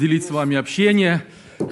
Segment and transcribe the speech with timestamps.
[0.00, 1.22] делить с вами общение.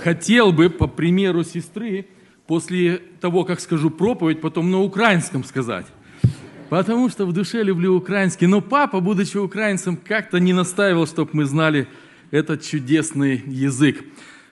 [0.02, 2.06] Хотел бы, по примеру сестры,
[2.46, 5.86] после того, как скажу проповедь, потом на украинском сказать.
[6.68, 8.46] Потому что в душе люблю украинский.
[8.46, 11.88] Но папа, будучи украинцем, как-то не настаивал, чтобы мы знали
[12.30, 14.04] этот чудесный язык.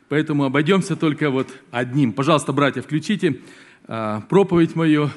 [0.09, 2.15] Поэтому обойдемся только вот одним.
[2.15, 3.41] Пожалуйста, братья, включите
[3.87, 5.11] а, проповедь мою.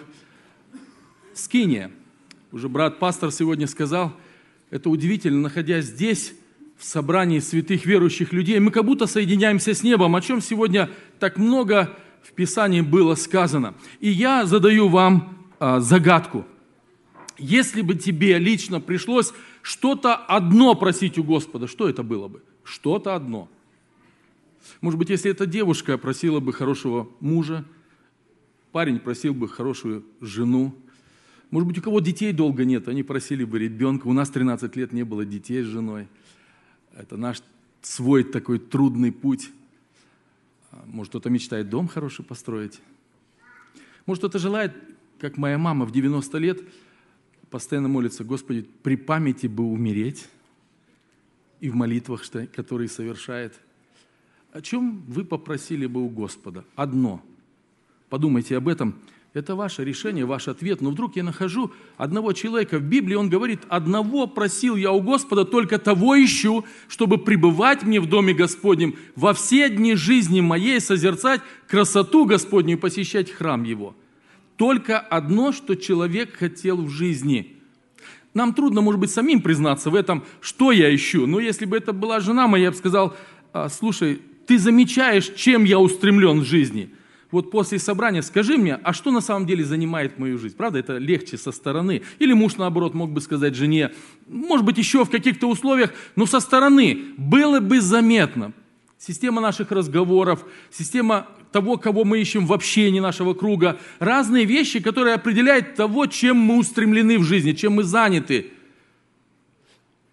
[1.33, 1.91] Скиния.
[2.51, 4.11] Уже брат-пастор сегодня сказал,
[4.69, 6.33] это удивительно, находясь здесь,
[6.79, 11.37] в собрании святых верующих людей, мы как будто соединяемся с небом, о чем сегодня так
[11.37, 13.75] много в Писании было сказано.
[13.99, 16.45] И я задаю вам а, загадку.
[17.37, 22.41] Если бы тебе лично пришлось что-то одно просить у Господа, что это было бы?
[22.63, 23.49] Что-то одно.
[24.79, 27.65] Может быть, если эта девушка просила бы хорошего мужа,
[28.71, 30.73] парень просил бы хорошую жену,
[31.51, 34.07] может быть, у кого детей долго нет, они просили бы ребенка.
[34.07, 36.07] У нас 13 лет не было детей с женой.
[36.95, 37.41] Это наш
[37.81, 39.49] свой такой трудный путь.
[40.85, 42.81] Может, кто-то мечтает дом хороший построить.
[44.05, 44.73] Может, кто-то желает,
[45.19, 46.61] как моя мама в 90 лет,
[47.49, 50.27] постоянно молится, Господи, при памяти бы умереть
[51.59, 53.59] и в молитвах, которые совершает.
[54.51, 56.65] О чем вы попросили бы у Господа?
[56.75, 57.23] Одно.
[58.09, 58.95] Подумайте об этом–
[59.33, 60.81] это ваше решение, ваш ответ.
[60.81, 65.45] Но вдруг я нахожу одного человека в Библии, он говорит, одного просил я у Господа,
[65.45, 71.41] только того ищу, чтобы пребывать мне в доме Господнем, во все дни жизни моей созерцать
[71.67, 73.95] красоту Господню и посещать храм Его.
[74.55, 77.55] Только одно, что человек хотел в жизни.
[78.33, 81.27] Нам трудно, может быть, самим признаться в этом, что я ищу.
[81.27, 83.15] Но если бы это была жена моя, я бы сказал,
[83.53, 86.89] «А, слушай, ты замечаешь, чем я устремлен в жизни–
[87.31, 90.55] вот после собрания скажи мне, а что на самом деле занимает мою жизнь?
[90.55, 92.01] Правда, это легче со стороны.
[92.17, 93.91] Или муж, наоборот, мог бы сказать жене,
[94.27, 98.51] может быть, еще в каких-то условиях, но со стороны было бы заметно.
[98.97, 105.15] Система наших разговоров, система того, кого мы ищем в общении нашего круга, разные вещи, которые
[105.15, 108.51] определяют того, чем мы устремлены в жизни, чем мы заняты.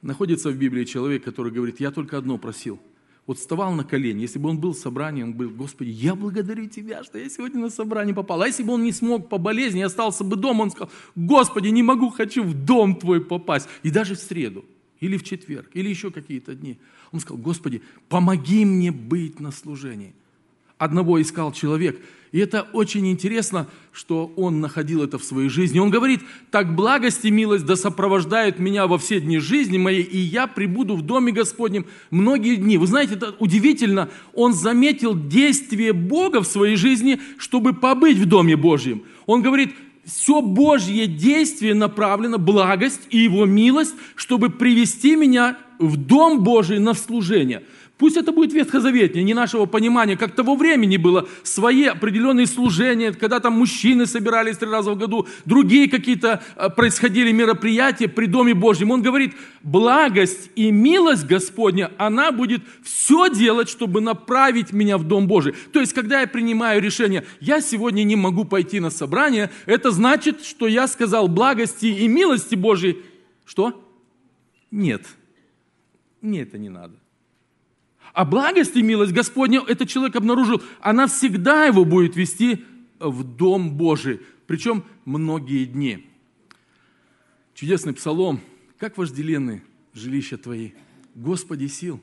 [0.03, 2.79] Находится в Библии человек, который говорит, я только одно просил–
[3.27, 6.67] вот вставал на колени, если бы он был в собрании, он был, Господи, я благодарю
[6.69, 8.43] Тебя, что я сегодня на собрание попал.
[8.43, 11.83] А если бы он не смог по болезни, остался бы дома, он сказал, Господи, не
[11.83, 13.69] могу, хочу в дом Твой попасть.
[13.83, 14.65] И даже в среду,
[15.01, 16.79] или в четверг, или еще какие-то дни.
[17.11, 20.15] Он сказал, Господи, помоги мне быть на служении
[20.79, 22.01] одного искал человек.
[22.37, 25.79] И это очень интересно, что он находил это в своей жизни.
[25.79, 26.21] Он говорит,
[26.51, 30.97] так благость и милость да сопровождают меня во все дни жизни моей, и я прибуду
[30.97, 32.77] в доме Господнем многие дни.
[32.77, 34.11] Вы знаете, это удивительно.
[34.35, 39.05] Он заметил действие Бога в своей жизни, чтобы побыть в доме Божьем.
[39.25, 39.75] Он говорит,
[40.05, 46.93] все Божье действие направлено, благость и Его милость, чтобы привести меня в Дом Божий на
[46.93, 47.63] служение–
[47.99, 53.41] Пусть это будет ветхозаветнее, не нашего понимания, как того времени было, свои определенные служения, когда
[53.41, 58.91] там мужчины собирались три раза в году, другие какие-то э, происходили мероприятия при Доме Божьем.
[58.91, 65.27] Он говорит, благость и милость Господня, она будет все делать, чтобы направить меня в Дом
[65.27, 65.55] Божий.
[65.73, 70.45] То есть, когда я принимаю решение, я сегодня не могу пойти на собрание, это значит,
[70.45, 72.99] что я сказал благости и милости Божьей.
[73.47, 73.83] Что?
[74.71, 75.07] Нет.
[76.21, 76.95] Мне это не надо.
[78.17, 82.65] А благость и милость Господня этот человек обнаружил, она всегда его будет вести
[82.99, 86.07] в Дом Божий, причем многие дни.
[87.55, 88.41] Чудесный псалом.
[88.79, 89.63] Как вожделенны
[89.93, 90.71] жилища твои,
[91.15, 92.01] Господи сил.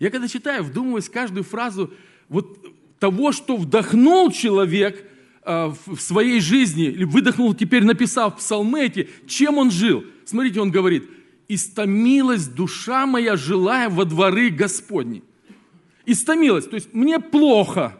[0.00, 1.94] Я когда читаю, вдумываюсь в каждую фразу
[2.28, 2.58] вот
[2.98, 5.08] того, что вдохнул человек
[5.44, 10.04] а, в своей жизни, выдохнул теперь, написав псалмы эти, чем он жил.
[10.24, 11.08] Смотрите, он говорит,
[11.46, 15.22] «Истомилась душа моя, желая во дворы Господни»
[16.08, 16.66] истомилась.
[16.66, 17.96] То есть мне плохо.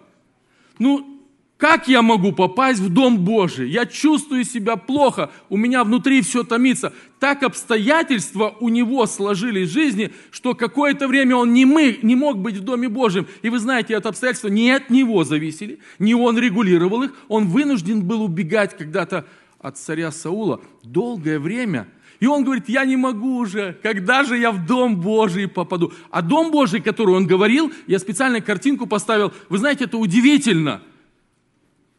[0.78, 1.18] Ну,
[1.58, 3.68] как я могу попасть в Дом Божий?
[3.68, 6.92] Я чувствую себя плохо, у меня внутри все томится.
[7.18, 12.38] Так обстоятельства у него сложились в жизни, что какое-то время он не, мы, не мог
[12.38, 13.26] быть в Доме Божьем.
[13.42, 17.14] И вы знаете, это обстоятельства не от него зависели, не он регулировал их.
[17.26, 19.26] Он вынужден был убегать когда-то
[19.58, 21.88] от царя Саула долгое время–
[22.20, 25.92] и он говорит, я не могу уже, когда же я в Дом Божий попаду?
[26.10, 30.82] А Дом Божий, который он говорил, я специально картинку поставил, вы знаете, это удивительно.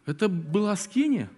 [0.06, 1.30] Это была скиния.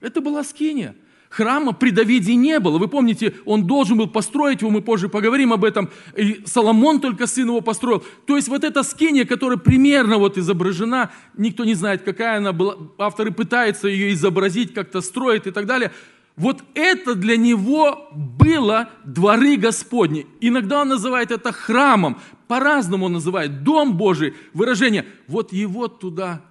[0.00, 0.94] Это была скиния.
[1.28, 2.78] Храма при Давиде не было.
[2.78, 5.90] Вы помните, он должен был построить его, мы позже поговорим об этом.
[6.16, 8.02] И Соломон только сын его построил.
[8.26, 12.78] То есть вот эта скиния, которая примерно вот изображена, никто не знает, какая она была.
[12.96, 15.92] Авторы пытаются ее изобразить, как-то строят и так далее–
[16.38, 20.26] вот это для него было дворы Господни.
[20.40, 22.18] Иногда он называет это храмом.
[22.46, 23.62] по-разному он называет.
[23.62, 25.04] Дом Божий, выражение.
[25.26, 26.42] Вот его туда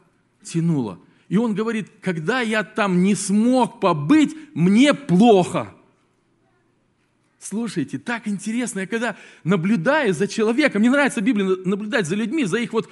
[0.43, 0.99] тянуло.
[1.29, 5.73] И он говорит, когда я там не смог побыть, мне плохо.
[7.39, 12.57] Слушайте, так интересно, я когда наблюдаю за человеком, мне нравится Библия наблюдать за людьми, за
[12.57, 12.89] их вот,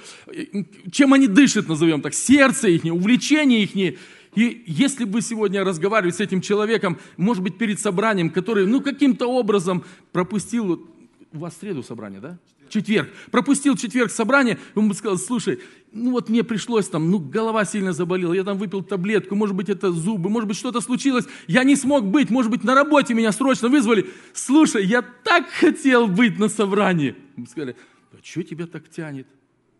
[0.90, 3.98] чем они дышат, назовем так, сердце их, увлечение их.
[4.36, 9.26] И если бы сегодня разговаривать с этим человеком, может быть, перед собранием, который, ну, каким-то
[9.26, 10.86] образом пропустил,
[11.32, 12.38] у вас в среду собрание, да?
[12.68, 13.08] Четверг.
[13.30, 15.60] Пропустил четверг собрание, он бы сказал, слушай,
[15.92, 19.68] ну вот мне пришлось там, ну голова сильно заболела, я там выпил таблетку, может быть
[19.68, 23.30] это зубы, может быть что-то случилось, я не смог быть, может быть на работе меня
[23.32, 24.10] срочно вызвали.
[24.34, 27.14] Слушай, я так хотел быть на собрании.
[27.36, 27.76] Мы сказали,
[28.12, 29.28] а что тебя так тянет?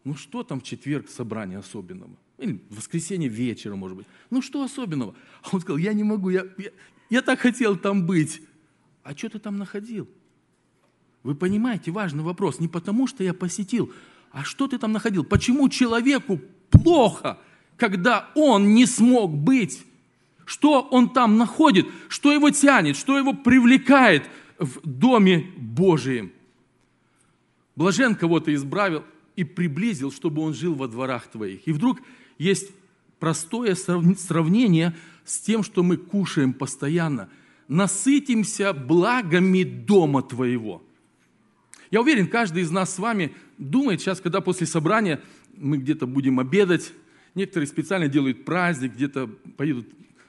[0.05, 2.17] Ну что там в четверг собрание особенного?
[2.38, 4.06] Или в воскресенье вечером, может быть.
[4.31, 5.15] Ну что особенного?
[5.43, 6.71] А он сказал, я не могу, я, я,
[7.09, 8.43] я так хотел там быть.
[9.03, 10.09] А что ты там находил?
[11.23, 12.61] Вы понимаете, важный вопрос.
[12.61, 13.93] Не потому, что я посетил,
[14.31, 15.25] а что ты там находил?
[15.25, 16.41] Почему человеку
[16.71, 17.38] плохо,
[17.77, 19.85] когда он не смог быть?
[20.44, 21.87] Что он там находит?
[22.09, 22.97] Что его тянет?
[22.97, 24.25] Что его привлекает
[24.59, 26.33] в Доме Божием?
[27.75, 29.05] Блажен кого-то избравил
[29.37, 31.69] и приблизил, чтобы он жил во дворах твоих.
[31.69, 32.00] И вдруг
[32.38, 32.71] есть
[33.21, 37.29] простое сравнение с тем, что мы кушаем постоянно.
[37.69, 40.83] Насытимся благами дома твоего.
[41.91, 45.21] Я уверен, каждый из нас с вами думает сейчас, когда после собрания
[45.56, 46.93] мы где-то будем обедать,
[47.35, 49.87] некоторые специально делают праздник, где-то поедут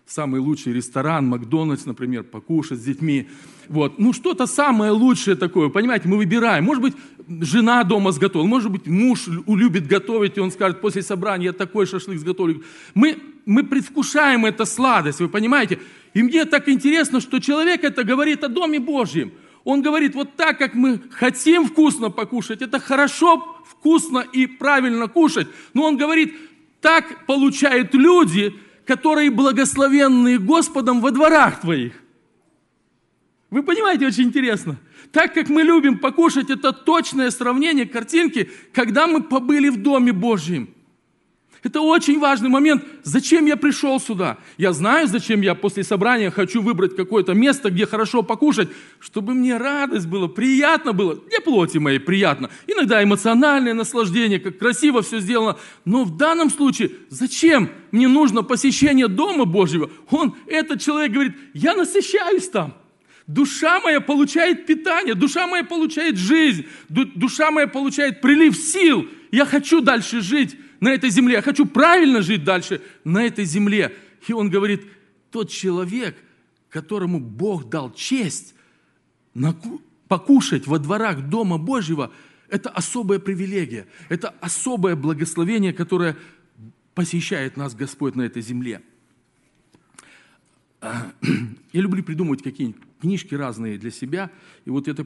[0.07, 3.27] самый лучший ресторан, Макдональдс, например, покушать с детьми.
[3.67, 3.99] Вот.
[3.99, 6.63] Ну, что-то самое лучшее такое, понимаете, мы выбираем.
[6.63, 6.93] Может быть,
[7.41, 11.85] жена дома сготовила, может быть, муж любит готовить, и он скажет, после собрания я такой
[11.85, 12.63] шашлык сготовлю.
[12.93, 15.79] Мы, мы предвкушаем эту сладость, вы понимаете?
[16.13, 19.31] И мне так интересно, что человек это говорит о Доме Божьем–
[19.67, 25.49] он говорит, вот так, как мы хотим вкусно покушать, это хорошо, вкусно и правильно кушать.
[25.73, 26.33] Но он говорит,
[26.79, 28.55] так получают люди,
[28.87, 31.93] которые благословенные Господом во дворах твоих.
[33.49, 34.77] Вы понимаете, очень интересно.
[35.11, 40.73] Так как мы любим покушать, это точное сравнение картинки, когда мы побыли в Доме Божьем.
[41.67, 42.81] Это очень важный момент.
[43.03, 44.37] Зачем я пришел сюда?
[44.57, 48.69] Я знаю, зачем я после собрания хочу выбрать какое-то место, где хорошо покушать,
[49.01, 51.17] чтобы мне радость было, приятно было.
[51.29, 52.49] Для плоти моей приятно.
[52.67, 55.57] Иногда эмоциональное наслаждение, как красиво все сделано.
[55.83, 59.89] Но в данном случае, зачем мне нужно посещение Дома Божьего?
[60.09, 62.75] Он, этот человек говорит, я насыщаюсь там.
[63.27, 69.05] Душа моя получает питание, душа моя получает жизнь, душа моя получает прилив сил.
[69.31, 73.95] Я хочу дальше жить на этой земле, я хочу правильно жить дальше на этой земле.
[74.27, 74.83] И он говорит,
[75.31, 76.15] тот человек,
[76.69, 78.53] которому Бог дал честь
[80.07, 82.11] покушать во дворах Дома Божьего,
[82.49, 86.17] это особая привилегия, это особое благословение, которое
[86.93, 88.81] посещает нас Господь на этой земле.
[90.81, 94.31] Я люблю придумывать какие-нибудь книжки разные для себя.
[94.65, 95.05] И вот это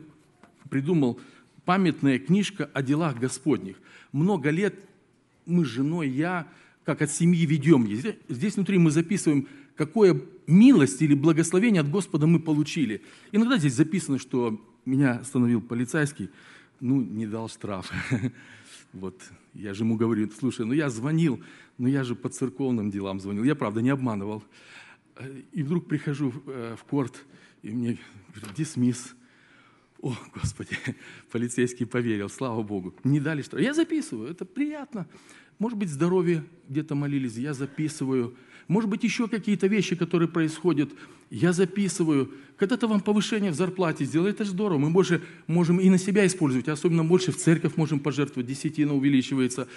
[0.70, 1.20] придумал
[1.66, 3.78] памятная книжка о делах Господних.
[4.12, 4.76] Много лет
[5.46, 6.48] мы с женой, я,
[6.84, 7.88] как от семьи ведем.
[8.30, 13.02] Здесь, внутри мы записываем, какое милость или благословение от Господа мы получили.
[13.32, 16.30] Иногда здесь записано, что меня остановил полицейский,
[16.80, 17.92] ну, не дал штраф.
[18.94, 19.22] Вот,
[19.54, 21.42] я же ему говорю, слушай, ну я звонил,
[21.78, 24.44] но я же по церковным делам звонил, я правда не обманывал.
[25.54, 27.24] И вдруг прихожу в э, корт,
[27.64, 27.98] и мне
[28.34, 29.16] говорят, дисмисс.
[30.02, 30.78] О, Господи,
[31.32, 32.94] полицейский поверил, слава Богу.
[33.04, 33.60] Не дали что.
[33.60, 35.08] Я записываю, это приятно.
[35.60, 38.36] Может быть, здоровье где-то молились, я записываю.
[38.68, 40.90] Может быть, еще какие-то вещи, которые происходят,
[41.30, 42.32] я записываю.
[42.58, 44.80] Когда-то вам повышение в зарплате сделали, это здорово.
[44.80, 49.68] Мы больше можем и на себя использовать, особенно больше в церковь можем пожертвовать, десятина увеличивается.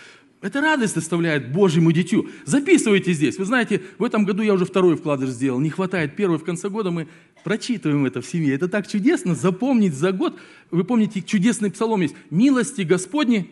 [0.40, 2.28] Это радость доставляет Божьему дитю.
[2.44, 3.38] Записывайте здесь.
[3.38, 5.60] Вы знаете, в этом году я уже второй вкладыш сделал.
[5.60, 6.38] Не хватает первый.
[6.38, 7.08] В конце года мы
[7.44, 8.54] прочитываем это в семье.
[8.54, 10.36] Это так чудесно, запомнить за год.
[10.70, 12.16] Вы помните, чудесный псалом есть.
[12.30, 13.48] «Милости Господни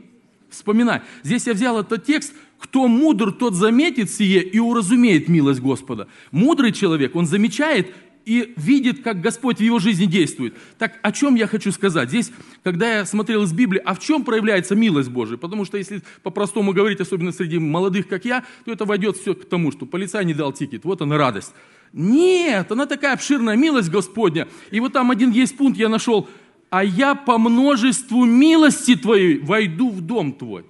[0.51, 1.03] вспоминай».
[1.23, 2.33] Здесь я взял этот текст.
[2.59, 6.09] «Кто мудр, тот заметит сие и уразумеет милость Господа».
[6.31, 10.55] Мудрый человек, он замечает и видит, как Господь в его жизни действует.
[10.79, 12.09] Так о чем я хочу сказать?
[12.09, 15.37] Здесь, когда я смотрел из Библии, а в чем проявляется милость Божия?
[15.37, 19.49] Потому что если по-простому говорить, особенно среди молодых, как я, то это войдет все к
[19.49, 20.85] тому, что полицай не дал тикет.
[20.85, 21.53] Вот она радость.
[21.93, 24.49] Нет, она такая обширная милость Господня.
[24.71, 26.29] И вот там один есть пункт я нашел.
[26.71, 30.65] А я по множеству милости твоей войду в дом твой.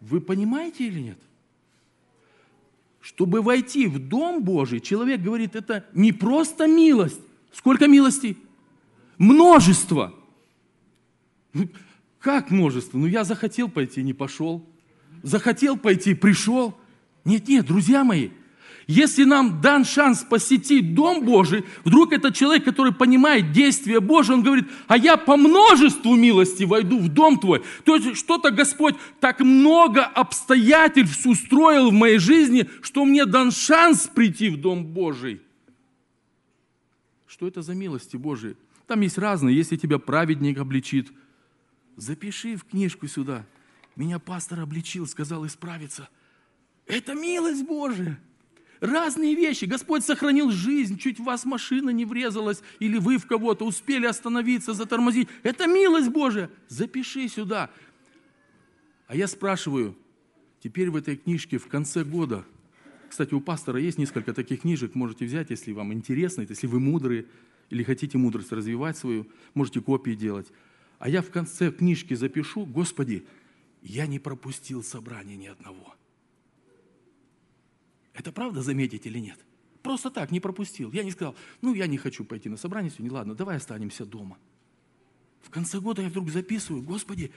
[0.00, 1.18] Вы понимаете или нет?
[3.08, 7.18] Чтобы войти в Дом Божий, человек говорит, это не просто милость.
[7.54, 8.36] Сколько милостей?
[9.16, 10.14] Множество.
[12.20, 12.98] Как множество?
[12.98, 14.62] Ну, я захотел пойти, не пошел.
[15.22, 16.76] Захотел пойти, пришел.
[17.24, 18.28] Нет, нет, друзья мои,
[18.88, 24.42] если нам дан шанс посетить Дом Божий, вдруг этот человек, который понимает действие Божие, он
[24.42, 27.62] говорит, а я по множеству милости войду в Дом Твой.
[27.84, 34.06] То есть что-то Господь так много обстоятельств устроил в моей жизни, что мне дан шанс
[34.06, 35.42] прийти в Дом Божий.
[37.26, 38.56] Что это за милости Божии?
[38.86, 39.54] Там есть разные.
[39.54, 41.12] Если тебя праведник обличит,
[41.96, 43.44] запиши в книжку сюда.
[43.96, 46.08] Меня пастор обличил, сказал исправиться.
[46.86, 48.18] Это милость Божия.
[48.80, 49.64] Разные вещи.
[49.64, 54.72] Господь сохранил жизнь, чуть в вас машина не врезалась, или вы в кого-то успели остановиться,
[54.72, 55.28] затормозить.
[55.42, 56.50] Это милость Божия.
[56.68, 57.70] Запиши сюда.
[59.08, 59.96] А я спрашиваю,
[60.62, 62.44] теперь в этой книжке в конце года,
[63.08, 67.26] кстати, у пастора есть несколько таких книжек, можете взять, если вам интересно, если вы мудрые,
[67.70, 70.46] или хотите мудрость развивать свою, можете копии делать.
[70.98, 73.26] А я в конце книжки запишу, Господи,
[73.82, 75.94] я не пропустил собрания ни одного.
[78.18, 79.38] Это правда заметить или нет?
[79.82, 80.90] Просто так, не пропустил.
[80.92, 84.36] Я не сказал, ну, я не хочу пойти на собрание сегодня, ладно, давай останемся дома.
[85.40, 87.30] В конце года я вдруг записываю, Господи,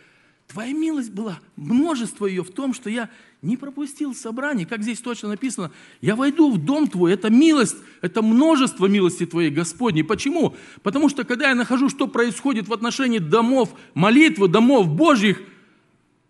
[0.47, 3.09] Твоя милость была, множество ее в том, что я
[3.43, 5.71] не пропустил собрание, как здесь точно написано,
[6.01, 10.03] я войду в дом Твой, это милость, это множество милости Твоей, Господней.
[10.03, 10.55] Почему?
[10.81, 15.41] Потому что когда я нахожу, что происходит в отношении домов молитвы, домов Божьих,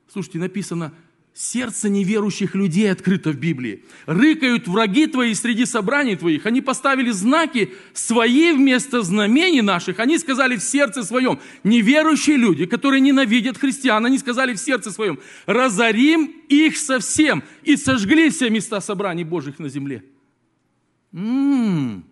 [0.10, 0.94] слушайте, написано–
[1.34, 3.86] Сердце неверующих людей открыто в Библии.
[4.06, 6.46] Рыкают враги твои среди собраний твоих.
[6.46, 10.00] Они поставили знаки свои вместо знамений наших.
[10.00, 11.40] Они сказали в сердце своем.
[11.64, 15.20] Неверующие люди, которые ненавидят христиан, они сказали в сердце своем.
[15.46, 20.04] Разорим их совсем и сожгли все места собраний Божьих на земле.
[21.14, 22.06] М-м-м.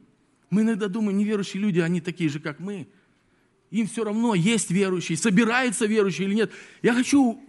[0.49, 2.87] Мы иногда думаем, неверующие люди, они такие же, как мы.
[3.69, 6.51] Им все равно, есть верующие, собираются верующие или нет.
[6.81, 7.39] Я хочу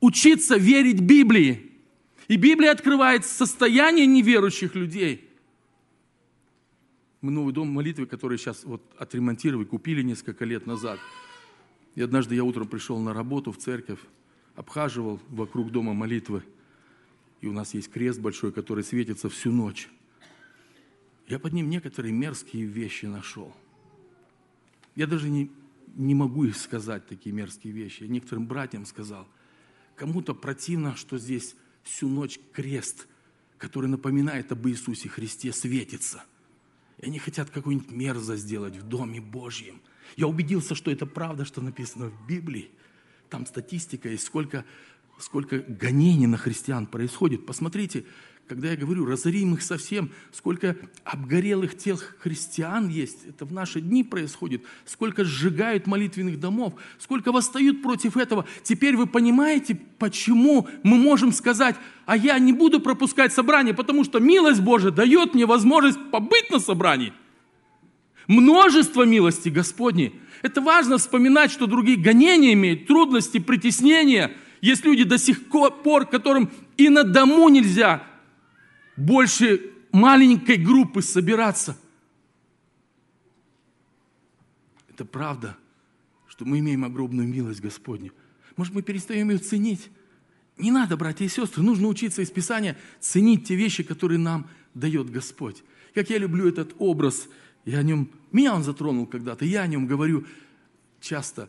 [0.00, 1.70] учиться верить Библии.
[2.28, 5.28] И Библия открывает состояние неверующих людей.
[7.20, 10.98] Мы новый дом молитвы, который сейчас вот отремонтировали, купили несколько лет назад.
[11.94, 13.98] И однажды я утром пришел на работу в церковь,
[14.54, 16.42] обхаживал вокруг дома молитвы.
[17.40, 19.88] И у нас есть крест большой, который светится всю ночь.
[21.26, 23.54] Я под ним некоторые мерзкие вещи нашел.
[24.94, 25.50] Я даже не,
[25.94, 28.04] не могу их сказать, такие мерзкие вещи.
[28.04, 29.26] Я некоторым братьям сказал–
[30.00, 33.06] Кому-то противно, что здесь всю ночь крест,
[33.58, 36.24] который напоминает об Иисусе Христе, светится.
[36.96, 39.82] И они хотят какую-нибудь мерзость сделать в Доме Божьем.
[40.16, 42.70] Я убедился, что это правда, что написано в Библии.
[43.28, 44.64] Там статистика есть, сколько,
[45.18, 47.44] сколько гонений на христиан происходит.
[47.44, 48.06] Посмотрите,
[48.50, 54.02] когда я говорю, разорим их совсем, сколько обгорелых тел христиан есть, это в наши дни
[54.02, 58.44] происходит, сколько сжигают молитвенных домов, сколько восстают против этого.
[58.64, 61.76] Теперь вы понимаете, почему мы можем сказать,
[62.06, 66.58] а я не буду пропускать собрание, потому что милость Божия дает мне возможность побыть на
[66.58, 67.12] собрании.
[68.26, 70.20] Множество милости Господней.
[70.42, 74.32] Это важно вспоминать, что другие гонения имеют, трудности, притеснения.
[74.60, 78.09] Есть люди до сих пор, которым и на дому нельзя
[78.96, 81.76] больше маленькой группы собираться.
[84.88, 85.56] Это правда,
[86.28, 88.12] что мы имеем огромную милость Господню.
[88.56, 89.90] Может, мы перестаем ее ценить?
[90.58, 95.10] Не надо, братья и сестры, нужно учиться из Писания ценить те вещи, которые нам дает
[95.10, 95.62] Господь.
[95.94, 97.28] Как я люблю этот образ,
[97.64, 100.26] я о нем, меня он затронул когда-то, я о нем говорю
[101.00, 101.48] часто.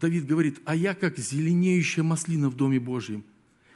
[0.00, 3.24] Давид говорит, а я как зеленеющая маслина в Доме Божьем.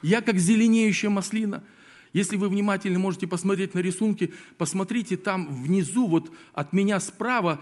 [0.03, 1.63] Я как зеленеющая маслина–
[2.17, 7.61] если вы внимательно можете посмотреть на рисунки, посмотрите там внизу, вот от меня справа,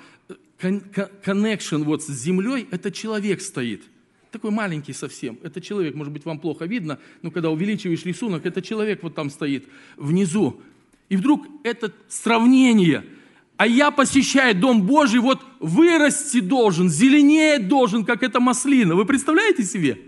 [0.60, 3.82] connection вот с землей, это человек стоит.
[4.30, 5.40] Такой маленький совсем.
[5.42, 9.28] Это человек, может быть, вам плохо видно, но когда увеличиваешь рисунок, это человек вот там
[9.28, 10.60] стоит внизу.
[11.08, 13.04] И вдруг это сравнение.
[13.56, 18.94] А я посещаю Дом Божий, вот вырасти должен, зеленеть должен, как эта маслина.
[18.94, 19.98] Вы представляете себе?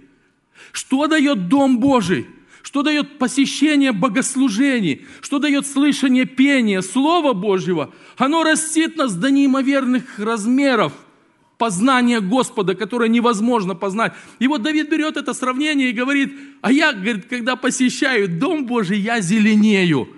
[0.70, 2.28] Что дает Дом Божий?
[2.66, 10.18] Что дает посещение богослужений, что дает слышание пения Слова Божьего, оно растит нас до неимоверных
[10.18, 10.92] размеров
[11.58, 14.14] познания Господа, которое невозможно познать.
[14.40, 18.98] И вот Давид берет это сравнение и говорит, а я, говорит, когда посещаю Дом Божий,
[18.98, 20.08] я зеленею.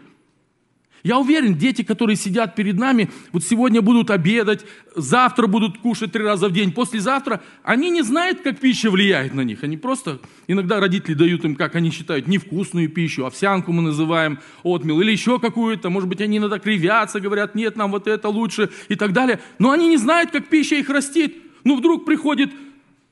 [1.08, 6.22] Я уверен, дети, которые сидят перед нами, вот сегодня будут обедать, завтра будут кушать три
[6.22, 9.64] раза в день, послезавтра, они не знают, как пища влияет на них.
[9.64, 15.00] Они просто, иногда родители дают им, как они считают, невкусную пищу, овсянку мы называем, отмел,
[15.00, 18.94] или еще какую-то, может быть, они иногда кривятся, говорят, нет, нам вот это лучше и
[18.94, 19.40] так далее.
[19.58, 21.38] Но они не знают, как пища их растит.
[21.64, 22.50] Ну, вдруг приходит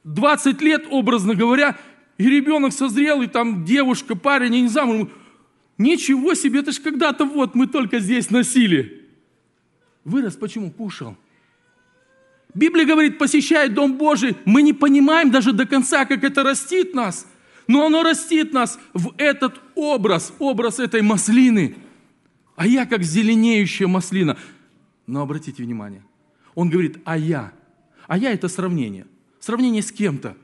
[0.04, 1.78] 20 лет, образно говоря,
[2.18, 5.10] и ребенок созрел, и там девушка, парень, я не знаю,
[5.78, 9.06] ничего себе, это ж когда-то вот мы только здесь носили.
[10.04, 10.70] Вырос, почему?
[10.70, 11.16] Кушал.
[12.54, 14.36] Библия говорит, посещает Дом Божий.
[14.44, 17.26] Мы не понимаем даже до конца, как это растит нас.
[17.66, 21.76] Но оно растит нас в этот образ, образ этой маслины.
[22.54, 24.38] А я как зеленеющая маслина.
[25.06, 26.02] Но обратите внимание,
[26.54, 27.52] он говорит, а я.
[28.06, 29.06] А я это сравнение.
[29.38, 30.36] Сравнение с кем-то.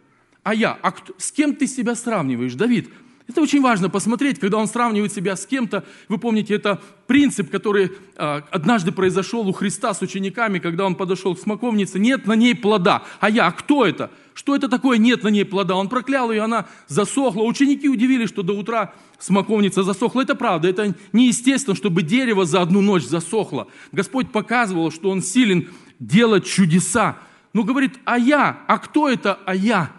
[0.43, 0.79] А я.
[0.83, 2.91] А кто, с кем ты себя сравниваешь, Давид?
[3.29, 5.85] Это очень важно посмотреть, когда он сравнивает себя с кем-то.
[6.09, 11.35] Вы помните, это принцип, который а, однажды произошел у Христа с учениками, когда он подошел
[11.37, 11.99] к смоковнице.
[11.99, 13.05] Нет на ней плода.
[13.21, 14.11] А я, а кто это?
[14.35, 15.77] Что это такое нет на ней плода?
[15.77, 17.43] Он проклял ее, она засохла.
[17.43, 20.23] Ученики удивились, что до утра смоковница засохла.
[20.23, 23.69] Это правда, это неестественно, чтобы дерево за одну ночь засохло.
[23.93, 25.69] Господь показывал, что Он силен
[26.01, 27.19] делать чудеса.
[27.53, 28.61] Но говорит, а я?
[28.67, 29.93] А кто это а я?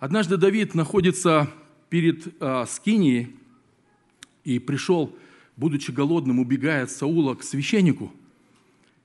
[0.00, 1.48] Однажды Давид находится
[1.92, 3.36] перед э, Скинией
[4.44, 5.14] и пришел,
[5.58, 8.10] будучи голодным, убегая от Саула к священнику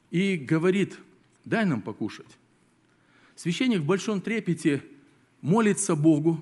[0.09, 0.97] и говорит,
[1.43, 2.37] дай нам покушать.
[3.35, 4.81] Священник в большом трепете
[5.41, 6.41] молится Богу.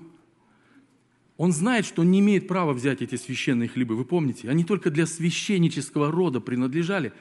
[1.36, 3.96] Он знает, что он не имеет права взять эти священные хлебы.
[3.96, 7.12] Вы помните, они только для священнического рода принадлежали.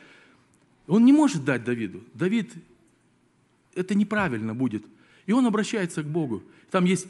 [0.85, 2.03] Он не может дать Давиду.
[2.13, 2.53] Давид,
[3.73, 4.85] это неправильно будет.
[5.25, 6.43] И он обращается к Богу.
[6.69, 7.07] Там есть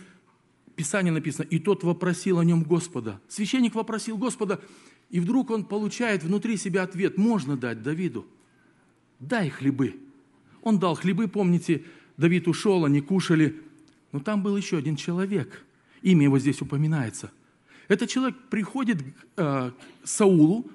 [0.76, 3.22] Писание написано, и тот вопросил о нем Господа.
[3.28, 4.60] Священник вопросил Господа,
[5.10, 8.28] и вдруг он получает внутри себя ответ, можно дать Давиду.
[9.20, 9.96] Дай хлебы.
[10.62, 11.86] Он дал хлебы, помните,
[12.18, 13.62] Давид ушел, они кушали.
[14.12, 15.64] Но там был еще один человек.
[16.02, 17.32] Имя его здесь упоминается.
[17.88, 20.70] Этот человек приходит э, к Саулу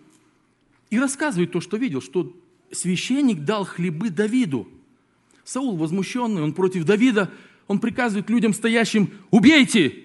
[0.89, 2.35] и рассказывает то, что видел, что
[2.71, 4.69] священник дал хлебы Давиду.
[5.45, 7.31] Саул возмущенный, он против Давида–
[7.71, 10.03] он приказывает людям стоящим, убейте,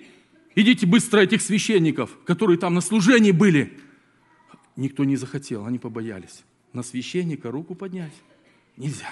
[0.53, 3.79] идите быстро этих священников, которые там на служении были.
[4.75, 6.43] Никто не захотел, они побоялись.
[6.73, 8.13] На священника руку поднять
[8.77, 9.11] нельзя.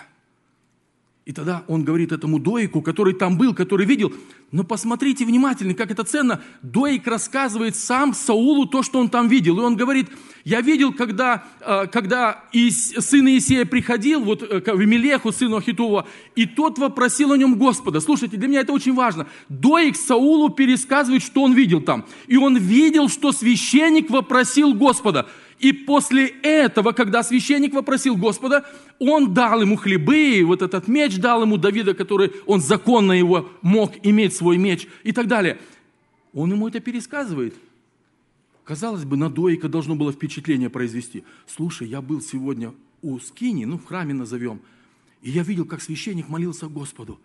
[1.26, 4.12] И тогда он говорит этому Доику, который там был, который видел,
[4.52, 6.42] но посмотрите внимательно, как это ценно.
[6.62, 9.58] Доик рассказывает сам Саулу то, что он там видел.
[9.58, 10.10] И он говорит,
[10.44, 16.06] я видел, когда, э, когда сын Иисея приходил вот, э, к Вимелеху, сыну Ахитова,
[16.36, 18.02] и тот вопросил о нем Господа.
[18.02, 19.28] Слушайте, для меня это очень важно.
[19.48, 22.06] Доик Саулу пересказывает, что он видел там.
[22.28, 25.30] И он видел, что священник вопросил Господа.
[25.60, 28.66] И после этого, когда священник вопросил Господа,
[29.00, 33.94] он дал ему хлебы, вот этот меч дал ему Давида, который он законно его мог
[34.04, 35.60] иметь свой меч и так далее.
[36.34, 37.54] Он ему это пересказывает.
[38.64, 41.24] Казалось бы, на Доика должно было впечатление произвести.
[41.48, 44.62] Слушай, я был сегодня у Скини, ну в храме назовем,
[45.22, 47.20] и я видел, как священник молился Господу.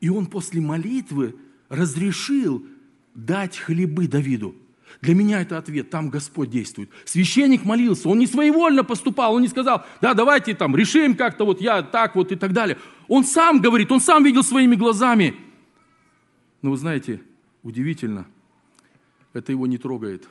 [0.00, 1.34] И он после молитвы
[1.68, 2.66] разрешил
[3.14, 4.54] дать хлебы Давиду.
[5.00, 6.90] Для меня это ответ, там Господь действует.
[7.04, 11.60] Священник молился, он не своевольно поступал, он не сказал, да, давайте там решим как-то, вот
[11.60, 12.78] я так вот и так далее.
[13.08, 15.34] Он сам говорит, он сам видел своими глазами.
[16.62, 17.20] Но вы знаете,
[17.62, 18.26] удивительно,
[19.32, 20.28] это его не трогает.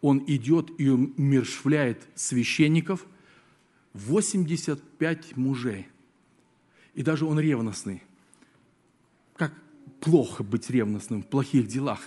[0.00, 3.06] Он идет и умершвляет священников,
[3.94, 5.88] 85 мужей.
[6.94, 8.02] И даже он ревностный.
[9.36, 9.52] Как
[10.00, 12.00] плохо быть ревностным в плохих делах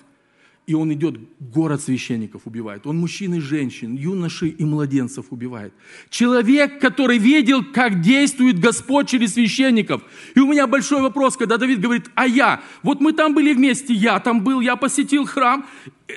[0.69, 2.85] и он идет, город священников убивает.
[2.85, 5.73] Он мужчин и женщин, юношей и младенцев убивает.
[6.11, 10.03] Человек, который видел, как действует Господь через священников.
[10.35, 12.61] И у меня большой вопрос, когда Давид говорит, а я?
[12.83, 15.65] Вот мы там были вместе, я там был, я посетил храм,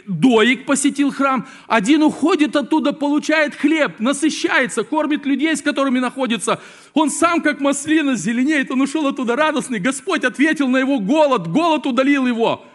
[0.06, 1.46] Доик посетил храм.
[1.66, 6.60] Один уходит оттуда, получает хлеб, насыщается, кормит людей, с которыми находится.
[6.92, 9.78] Он сам, как маслина, зеленеет, он ушел оттуда радостный.
[9.78, 12.66] Господь ответил на его голод, голод удалил его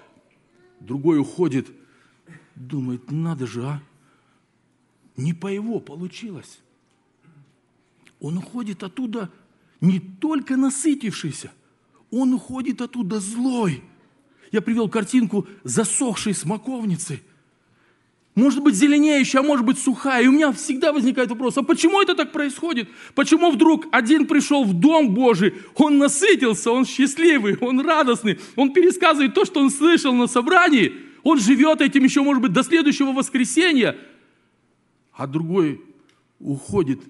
[0.79, 1.67] другой уходит,
[2.55, 3.83] думает, надо же, а?
[5.15, 6.59] Не по его получилось.
[8.19, 9.31] Он уходит оттуда
[9.81, 11.51] не только насытившийся,
[12.11, 13.83] он уходит оттуда злой.
[14.51, 17.21] Я привел картинку засохшей смоковницы–
[18.37, 20.23] может быть зеленеющая, а может быть сухая.
[20.23, 22.87] И у меня всегда возникает вопрос, а почему это так происходит?
[23.15, 29.33] Почему вдруг один пришел в Дом Божий, он насытился, он счастливый, он радостный, он пересказывает
[29.33, 33.97] то, что он слышал на собрании, он живет этим еще, может быть, до следующего воскресенья,
[35.13, 35.81] а другой
[36.39, 37.01] уходит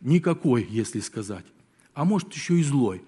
[0.00, 1.44] никакой, если сказать,
[1.92, 3.02] а может еще и злой.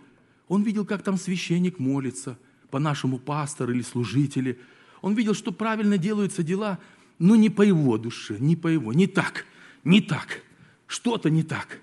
[0.49, 2.37] Он видел, как там священник молится,
[2.73, 4.59] по-нашему пастор или служители.
[5.03, 6.81] Он видел, что правильно делаются дела–
[7.19, 9.45] но не по его душе, не по его, не так,
[9.85, 10.43] не так.
[10.87, 11.81] Что-то не так.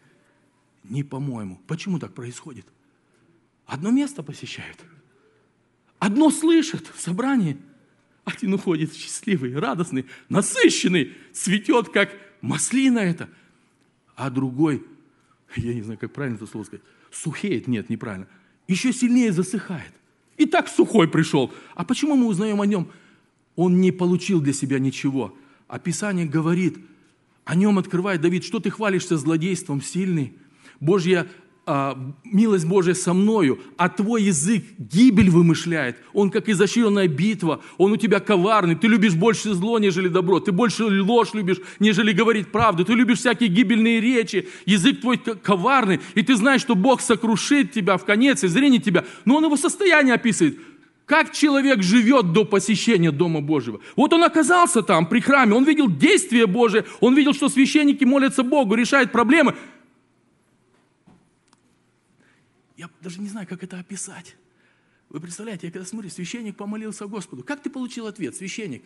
[0.83, 1.59] Не по-моему.
[1.67, 2.65] Почему так происходит?
[3.65, 4.79] Одно место посещают.
[5.99, 7.57] Одно слышит в собрании,
[8.25, 13.29] один уходит счастливый, радостный, насыщенный, цветет, как маслина это.
[14.15, 14.83] А другой,
[15.55, 18.27] я не знаю, как правильно это слово сказать, сухеет, нет, неправильно,
[18.67, 19.93] еще сильнее засыхает.
[20.37, 21.53] И так сухой пришел.
[21.75, 22.91] А почему мы узнаем о нем?
[23.55, 25.35] Он не получил для себя ничего.
[25.67, 26.77] А Писание говорит,
[27.43, 30.33] о нем открывает Давид, что ты хвалишься злодейством сильный?
[30.79, 31.27] Божья
[31.67, 35.97] а, милость Божья со мною, а твой язык гибель вымышляет.
[36.13, 38.75] Он как изощренная битва, он у тебя коварный.
[38.75, 40.39] Ты любишь больше зло, нежели добро.
[40.39, 42.85] Ты больше ложь любишь, нежели говорить правду.
[42.85, 44.47] Ты любишь всякие гибельные речи.
[44.67, 49.03] Язык твой коварный, и ты знаешь, что Бог сокрушит тебя в конец и зрение тебя.
[49.25, 50.59] Но он его состояние описывает.
[51.05, 53.79] Как человек живет до посещения Дома Божьего?
[53.95, 58.41] Вот он оказался там, при храме, он видел действие Божие, он видел, что священники молятся
[58.41, 59.55] Богу, решают проблемы.
[62.75, 64.35] Я даже не знаю, как это описать.
[65.09, 67.43] Вы представляете, я когда смотрю, священник помолился Господу.
[67.43, 68.83] Как ты получил ответ, священник?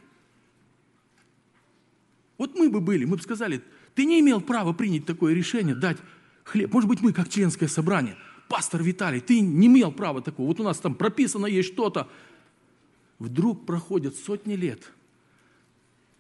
[2.38, 3.62] Вот мы бы были, мы бы сказали,
[3.95, 5.97] ты не имел права принять такое решение, дать
[6.43, 6.71] хлеб.
[6.73, 8.17] Может быть, мы как членское собрание.
[8.49, 10.47] Пастор Виталий, ты не имел права такого.
[10.47, 12.09] Вот у нас там прописано есть что-то.
[13.19, 14.91] Вдруг проходят сотни лет.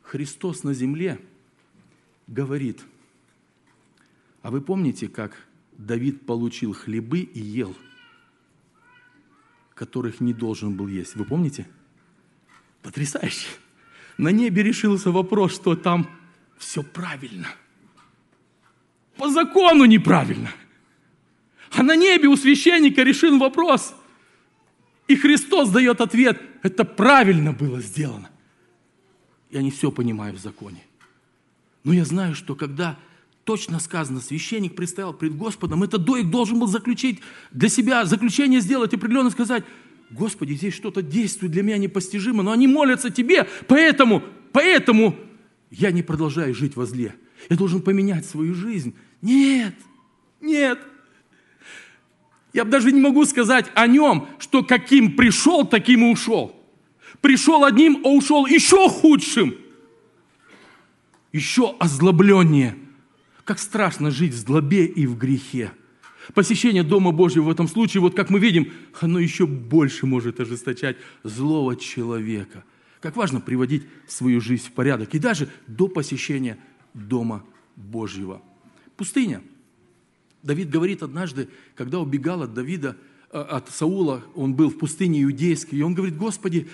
[0.03, 1.19] Христос на земле
[2.27, 2.81] говорит,
[4.43, 5.35] а вы помните, как
[5.73, 7.75] Давид получил хлебы и ел,
[9.73, 11.15] которых не должен был есть.
[11.15, 11.67] Вы помните?
[12.83, 13.47] Потрясающе.
[14.19, 16.07] На небе решился вопрос, что там
[16.59, 17.47] все правильно.
[19.17, 20.51] По закону неправильно.
[21.71, 23.93] А на небе у священника решен вопрос.
[25.07, 28.29] И Христос дает ответ, это правильно было сделано.
[29.49, 30.83] Я не все понимаю в законе.
[31.83, 32.97] Но я знаю, что когда
[33.43, 38.93] точно сказано, священник предстоял пред Господом, этот доик должен был заключить для себя, заключение сделать
[38.93, 39.63] определенно сказать,
[40.11, 45.15] Господи, здесь что-то действует для меня непостижимо, но они молятся Тебе, поэтому, поэтому
[45.71, 47.15] я не продолжаю жить во зле.
[47.49, 48.95] Я должен поменять свою жизнь.
[49.21, 49.75] Нет,
[50.41, 50.79] нет.
[52.53, 56.55] Я даже не могу сказать о нем, что каким пришел, таким и ушел.
[57.21, 59.55] Пришел одним, а ушел еще худшим.
[61.31, 62.75] Еще озлобленнее–
[63.49, 65.71] как страшно жить в злобе и в грехе.
[66.35, 70.97] Посещение Дома Божьего в этом случае, вот как мы видим, оно еще больше может ожесточать
[71.23, 72.63] злого человека.
[73.01, 75.15] Как важно приводить свою жизнь в порядок.
[75.15, 76.59] И даже до посещения
[76.93, 77.43] Дома
[77.75, 78.43] Божьего.
[78.95, 79.41] Пустыня.
[80.43, 82.95] Давид говорит однажды, когда убегал от Давида,
[83.31, 86.67] э, от Саула, он был в пустыне иудейской, и он говорит, Господи,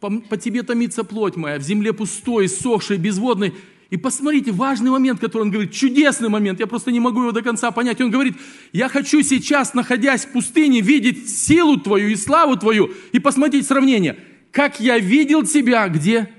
[0.00, 3.54] по, по Тебе томится плоть моя, в земле пустой, сохшей, безводной,
[3.90, 7.40] и посмотрите, важный момент, который он говорит, чудесный момент, я просто не могу его до
[7.40, 8.00] конца понять.
[8.02, 8.36] Он говорит,
[8.72, 12.92] я хочу сейчас, находясь в пустыне, видеть силу Твою и славу Твою.
[13.12, 14.18] И посмотрите сравнение.
[14.52, 16.30] Как я видел Тебя, где?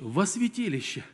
[0.00, 1.04] Во святилище.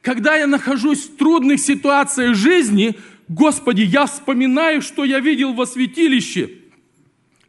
[0.00, 2.96] Когда я нахожусь в трудных ситуациях жизни,
[3.32, 6.50] Господи, я вспоминаю, что я видел во святилище.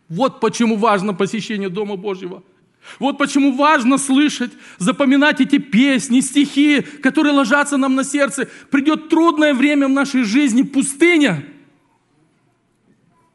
[0.08, 2.44] Вот почему важно посещение Дома Божьего–
[3.00, 8.50] вот почему важно слышать, запоминать эти песни, стихи, которые ложатся нам на сердце.
[8.70, 11.46] Придет трудное время в нашей жизни, пустыня,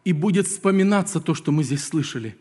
[0.05, 2.37] и будет вспоминаться то, что мы здесь слышали.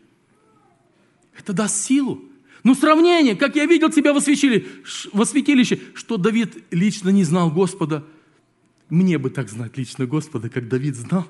[1.36, 2.22] Это даст силу.
[2.62, 8.04] Ну, сравнение, как я видел тебя во святилище, что Давид лично не знал Господа.
[8.90, 11.26] Мне бы так знать лично Господа, как Давид знал.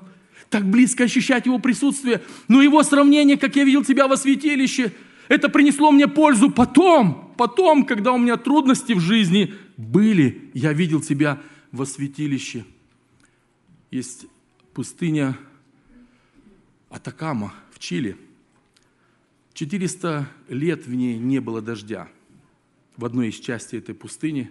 [0.49, 2.21] Так близко ощущать Его присутствие.
[2.47, 4.93] Но Его сравнение, как я видел тебя во святилище–
[5.29, 10.49] это принесло мне пользу потом, потом, когда у меня трудности в жизни были.
[10.55, 11.39] Я видел тебя
[11.71, 12.65] во святилище.
[13.91, 14.25] Есть
[14.73, 15.37] пустыня
[16.89, 18.17] Атакама в Чили.
[19.53, 22.09] 400 лет в ней не было дождя
[22.97, 24.49] в одной из частей этой пустыни.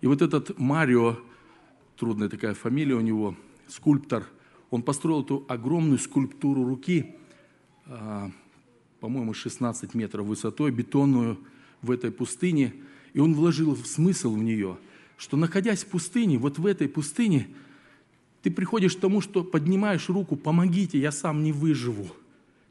[0.00, 1.18] И вот этот Марио,
[1.96, 3.36] трудная такая фамилия у него,
[3.68, 4.24] скульптор,
[4.70, 7.14] он построил эту огромную скульптуру руки
[7.86, 8.30] а,–
[9.04, 11.38] по-моему, 16 метров высотой, бетонную
[11.82, 12.72] в этой пустыне.
[13.12, 14.78] И он вложил смысл в нее,
[15.18, 17.48] что находясь в пустыне, вот в этой пустыне,
[18.40, 22.08] ты приходишь к тому, что поднимаешь руку, помогите, я сам не выживу.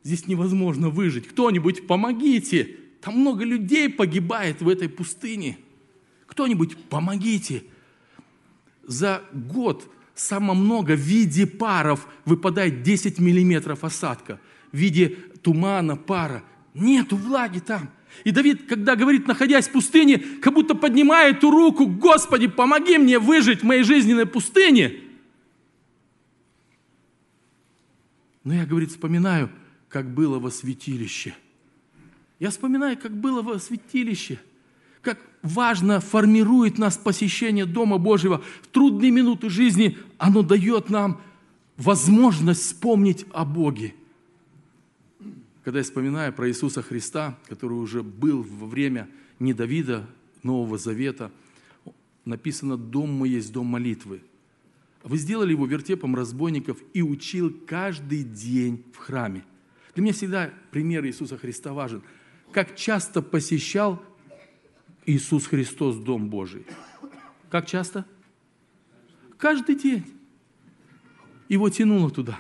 [0.02, 1.28] Здесь невозможно выжить.
[1.28, 2.78] Кто-нибудь помогите.
[3.00, 5.60] Там много людей погибает в этой пустыне.
[6.26, 7.62] Кто-нибудь помогите.
[8.86, 14.40] За год самое много в виде паров выпадает 10 миллиметров осадка.
[14.72, 15.10] В виде
[15.42, 16.44] тумана, пара.
[16.74, 17.90] Нету влаги там.
[18.24, 23.20] И Давид, когда говорит, находясь в пустыне, как будто поднимает эту руку, Господи, помоги мне
[23.20, 25.02] выжить в моей жизненной пустыне.
[28.44, 29.50] Но я, говорит, вспоминаю,
[29.90, 31.36] как было во святилище.
[32.40, 34.40] Я вспоминаю, как было в святилище,
[35.04, 38.42] как важно формирует нас посещение Дома Божьего.
[38.62, 41.22] В трудные минуты жизни оно дает нам
[41.78, 43.94] возможность вспомнить о Боге.
[45.64, 50.08] Когда я вспоминаю про Иисуса Христа, который уже был во время не Давида,
[50.42, 51.32] Нового Завета,
[52.26, 54.22] написано «Дом мой есть дом молитвы».
[55.04, 59.44] Вы сделали его вертепом разбойников и учил каждый день в храме.
[59.96, 62.02] Для меня всегда пример Иисуса Христа важен.
[62.54, 64.02] Как часто посещал
[65.06, 66.66] Иисус Христос Дом Божий?
[67.50, 68.06] Как часто?
[69.38, 70.06] Каждый день.
[71.50, 72.40] Его тянуло туда.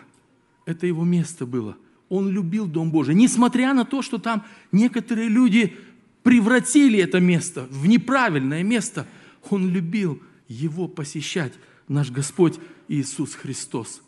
[0.65, 1.77] Это его место было.
[2.09, 3.15] Он любил Дом Божий.
[3.15, 5.75] Несмотря на то, что там некоторые люди
[6.23, 9.07] превратили это место в неправильное место,
[9.49, 11.53] он любил его посещать,
[11.87, 14.01] наш Господь Иисус Христос.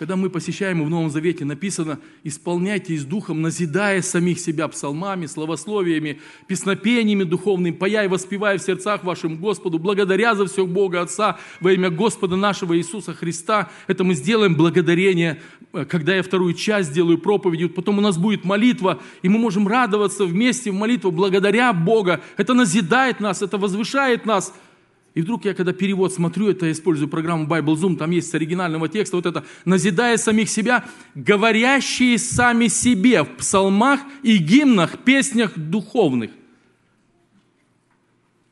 [0.00, 6.22] Когда мы посещаем его в Новом Завете, написано, исполняйтесь духом, назидая самих себя псалмами, словословиями,
[6.46, 11.72] песнопениями духовными, пая и воспевая в сердцах вашим Господу, благодаря за все Бога Отца во
[11.72, 13.68] имя Господа нашего Иисуса Христа.
[13.88, 15.42] Это мы сделаем благодарение,
[15.74, 19.68] э, когда я вторую часть сделаю проповеди, потом у нас будет молитва, и мы можем
[19.68, 22.22] радоваться вместе в молитву благодаря Бога.
[22.38, 24.54] Это назидает нас, это возвышает нас–
[25.14, 28.34] и вдруг я, когда перевод смотрю, это я использую программу Bible Zoom, там есть с
[28.34, 30.84] оригинального текста вот это «назидая самих себя,
[31.16, 36.30] говорящие сами себе в псалмах и гимнах, песнях духовных».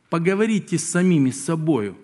[0.09, 1.95] Поговорите с самими собою.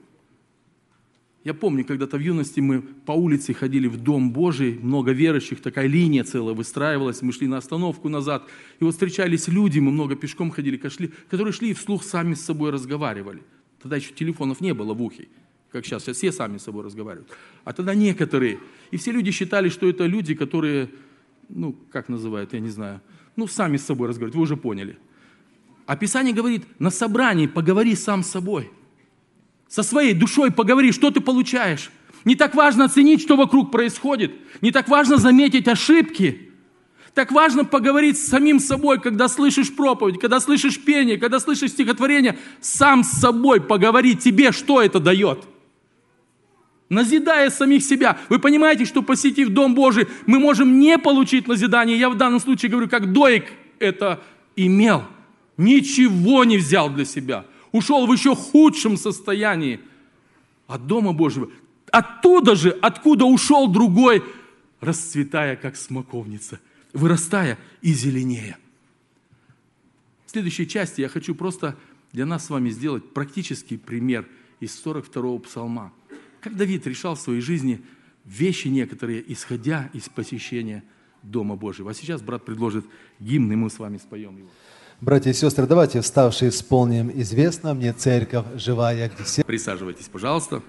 [1.43, 5.85] Я помню, когда-то в юности мы по улице ходили в Дом Божий, много верующих, такая
[5.87, 8.47] линия целая выстраивалась, мы шли на остановку назад,
[8.79, 12.71] и вот встречались люди, мы много пешком ходили, которые шли и вслух сами с собой
[12.71, 13.43] разговаривали–
[13.85, 15.27] Тогда еще телефонов не было в ухе,
[15.71, 16.01] как сейчас.
[16.01, 17.29] Сейчас все сами с собой разговаривают.
[17.65, 18.57] А тогда некоторые.
[18.89, 20.89] И все люди считали, что это люди, которые,
[21.49, 22.99] ну, как называют, я не знаю,
[23.35, 24.97] ну, сами с собой разговаривают, вы уже поняли.
[25.85, 28.71] А Писание говорит, на собрании поговори сам с собой.
[29.67, 31.91] Со своей душой поговори, что ты получаешь.
[32.23, 34.31] Не так важно оценить, что вокруг происходит.
[34.61, 36.49] Не так важно заметить ошибки.
[37.15, 42.37] Так важно поговорить с самим собой, когда слышишь проповедь, когда слышишь пение, когда слышишь стихотворение,
[42.59, 45.45] сам с собой поговорить тебе, что это дает.
[46.89, 48.19] Назидая самих себя.
[48.27, 51.97] Вы понимаете, что посетив Дом Божий, мы можем не получить назидание.
[51.97, 53.45] Я в данном случае говорю, как Доик
[53.79, 54.21] это
[54.57, 55.05] имел.
[55.55, 57.45] Ничего не взял для себя.
[57.71, 59.79] Ушел в еще худшем состоянии
[60.67, 61.49] от Дома Божьего.
[61.91, 64.21] Оттуда же, откуда ушел другой,
[64.81, 66.59] расцветая, как смоковница–
[66.95, 68.57] вырастая и зеленея.
[70.25, 71.75] В следующей части я хочу просто
[72.11, 74.25] для нас с вами сделать практический пример
[74.59, 75.93] из 42-го псалма.
[76.41, 77.81] Как Давид решал в своей жизни
[78.25, 80.83] вещи некоторые, исходя из посещения
[81.21, 81.91] Дома Божьего.
[81.91, 82.85] А сейчас брат предложит
[83.19, 84.49] гимн, и мы с вами споем его.
[85.01, 89.43] Братья и сестры, давайте вставшие исполним известно мне церковь живая, где все...
[89.43, 90.63] Присаживайтесь, пожалуйста.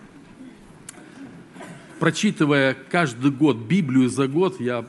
[2.01, 4.87] Прочитывая каждый год Библию за год, я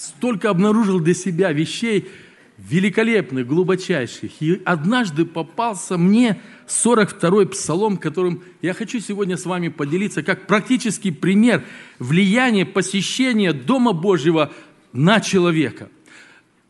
[0.00, 2.08] столько обнаружил для себя вещей
[2.56, 4.30] великолепных, глубочайших.
[4.40, 11.10] И однажды попался мне 42-й псалом, которым я хочу сегодня с вами поделиться, как практический
[11.10, 11.64] пример
[11.98, 14.52] влияния посещения Дома Божьего
[14.92, 15.90] на человека.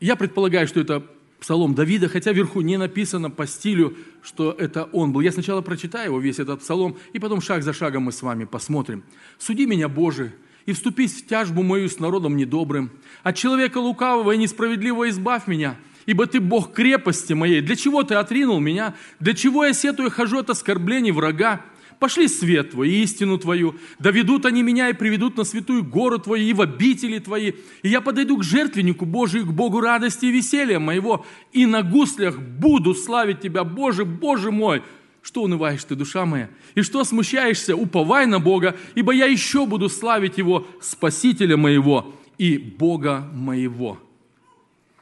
[0.01, 1.05] Я предполагаю, что это
[1.39, 5.21] псалом Давида, хотя вверху не написано по стилю, что это он был.
[5.21, 8.43] Я сначала прочитаю его, весь этот псалом, и потом шаг за шагом мы с вами
[8.43, 9.03] посмотрим.
[9.39, 10.33] «Суди меня, Боже,
[10.65, 12.91] и вступись в тяжбу мою с народом недобрым.
[13.23, 17.61] От человека лукавого и несправедливого избавь меня, ибо ты Бог крепости моей.
[17.61, 18.95] Для чего ты отринул меня?
[19.19, 21.61] Для чего я сетую хожу от оскорблений врага?
[22.01, 26.43] Пошли свет Твой и истину Твою, доведут они меня и приведут на святую гору Твою
[26.43, 27.51] и в обители Твои.
[27.83, 32.39] И я подойду к жертвеннику Божию, к Богу радости и веселья моего, и на гуслях
[32.39, 34.81] буду славить Тебя, Боже, Боже мой,
[35.21, 36.49] что унываешь ты, душа моя?
[36.75, 37.75] И что смущаешься?
[37.75, 43.99] Уповай на Бога, ибо я еще буду славить Его, Спасителя моего и Бога моего.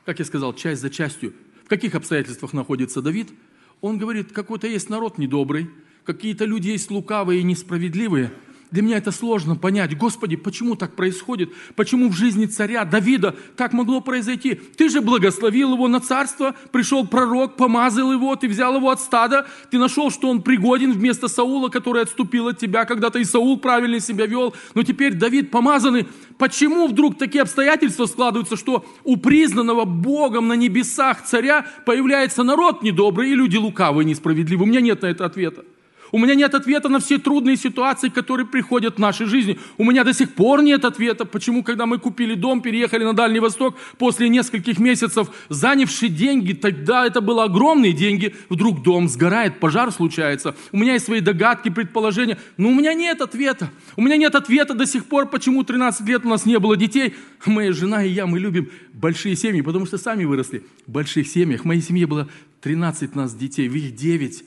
[0.05, 1.33] Как я сказал, часть за частью.
[1.63, 3.29] В каких обстоятельствах находится Давид?
[3.79, 5.69] Он говорит, какой-то есть народ недобрый,
[6.03, 8.31] какие-то люди есть лукавые и несправедливые–
[8.71, 9.97] для меня это сложно понять.
[9.97, 11.51] Господи, почему так происходит?
[11.75, 14.53] Почему в жизни царя Давида так могло произойти?
[14.53, 19.47] Ты же благословил его на царство, пришел пророк, помазал его, ты взял его от стада,
[19.71, 23.99] ты нашел, что он пригоден вместо Саула, который отступил от тебя, когда-то и Саул правильно
[23.99, 26.07] себя вел, но теперь Давид помазанный.
[26.37, 33.31] Почему вдруг такие обстоятельства складываются, что у признанного Богом на небесах царя появляется народ недобрый
[33.31, 34.67] и люди лукавые, несправедливые?
[34.67, 35.65] У меня нет на это ответа.
[36.11, 39.59] У меня нет ответа на все трудные ситуации, которые приходят в нашей жизни.
[39.77, 43.39] У меня до сих пор нет ответа, почему, когда мы купили дом, переехали на Дальний
[43.39, 49.91] Восток, после нескольких месяцев, занявшие деньги, тогда это было огромные деньги, вдруг дом сгорает, пожар
[49.91, 50.55] случается.
[50.71, 53.71] У меня есть свои догадки, предположения, но у меня нет ответа.
[53.95, 57.15] У меня нет ответа до сих пор, почему 13 лет у нас не было детей.
[57.45, 61.61] Моя жена и я, мы любим большие семьи, потому что сами выросли в больших семьях.
[61.61, 62.27] В моей семье было
[62.61, 64.43] 13 нас детей, в их 9.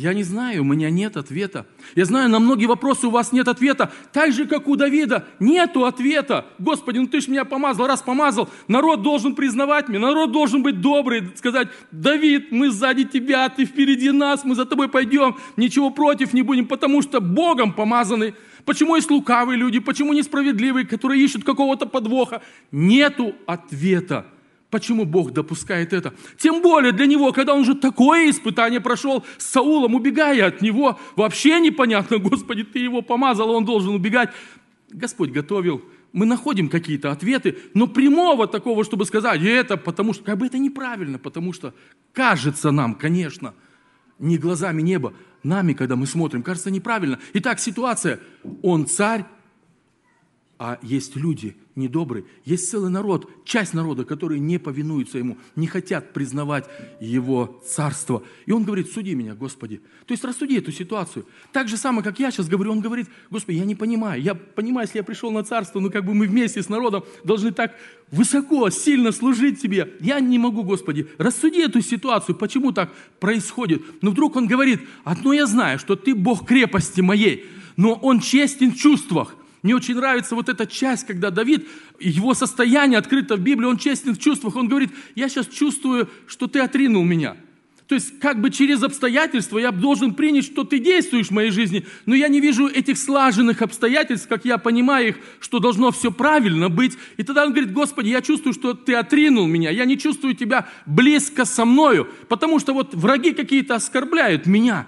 [0.00, 1.66] Я не знаю, у меня нет ответа.
[1.96, 3.90] Я знаю, на многие вопросы у вас нет ответа.
[4.12, 6.46] Так же, как у Давида, нету ответа.
[6.60, 10.80] Господи, ну ты ж меня помазал, раз помазал, народ должен признавать меня, народ должен быть
[10.80, 16.32] добрый, сказать, Давид, мы сзади тебя, ты впереди нас, мы за тобой пойдем, ничего против
[16.32, 18.34] не будем, потому что Богом помазаны.
[18.64, 22.40] Почему есть лукавые люди, почему несправедливые, которые ищут какого-то подвоха?
[22.70, 24.26] Нету ответа.
[24.70, 26.12] Почему Бог допускает это?
[26.36, 30.98] Тем более для него, когда он уже такое испытание прошел с Саулом, убегая от него,
[31.16, 34.30] вообще непонятно, Господи, ты его помазал, он должен убегать.
[34.90, 35.82] Господь готовил.
[36.12, 40.58] Мы находим какие-то ответы, но прямого такого, чтобы сказать, это потому что, как бы это
[40.58, 41.74] неправильно, потому что
[42.14, 43.54] кажется нам, конечно,
[44.18, 47.18] не глазами неба, нами, когда мы смотрим, кажется неправильно.
[47.34, 48.20] Итак, ситуация.
[48.62, 49.24] Он царь,
[50.58, 56.12] а есть люди недобрые, есть целый народ, часть народа, которые не повинуются ему, не хотят
[56.12, 56.68] признавать
[57.00, 58.22] его царство.
[58.46, 59.80] И он говорит, суди меня, Господи.
[60.06, 61.24] То есть рассуди эту ситуацию.
[61.52, 64.20] Так же самое, как я сейчас говорю, он говорит, Господи, я не понимаю.
[64.20, 67.52] Я понимаю, если я пришел на царство, ну как бы мы вместе с народом должны
[67.52, 67.74] так
[68.10, 69.94] высоко, сильно служить тебе.
[70.00, 73.82] Я не могу, Господи, рассуди эту ситуацию, почему так происходит.
[74.02, 78.72] Но вдруг он говорит, одно я знаю, что ты Бог крепости моей, но он честен
[78.72, 79.34] в чувствах.
[79.62, 81.66] Мне очень нравится вот эта часть, когда Давид,
[81.98, 84.56] его состояние открыто в Библии, он честен в чувствах.
[84.56, 87.36] Он говорит, я сейчас чувствую, что ты отринул меня.
[87.88, 91.86] То есть как бы через обстоятельства я должен принять, что ты действуешь в моей жизни,
[92.04, 96.68] но я не вижу этих слаженных обстоятельств, как я понимаю их, что должно все правильно
[96.68, 96.98] быть.
[97.16, 100.68] И тогда он говорит, Господи, я чувствую, что ты отринул меня, я не чувствую тебя
[100.84, 104.86] близко со мною, потому что вот враги какие-то оскорбляют меня.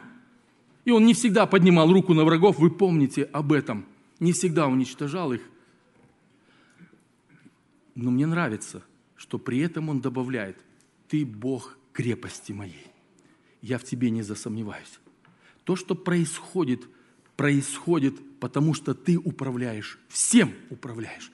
[0.85, 3.87] И он не всегда поднимал руку на врагов, вы помните об этом
[4.20, 5.42] не всегда уничтожал их.
[7.94, 8.85] Но мне нравится,
[9.16, 10.59] что при этом он добавляет,
[11.09, 12.87] ты Бог крепости моей.
[13.61, 15.00] Я в тебе не засомневаюсь.
[15.64, 16.87] То, что происходит,
[17.37, 21.33] происходит, потому что ты управляешь, всем управляешь.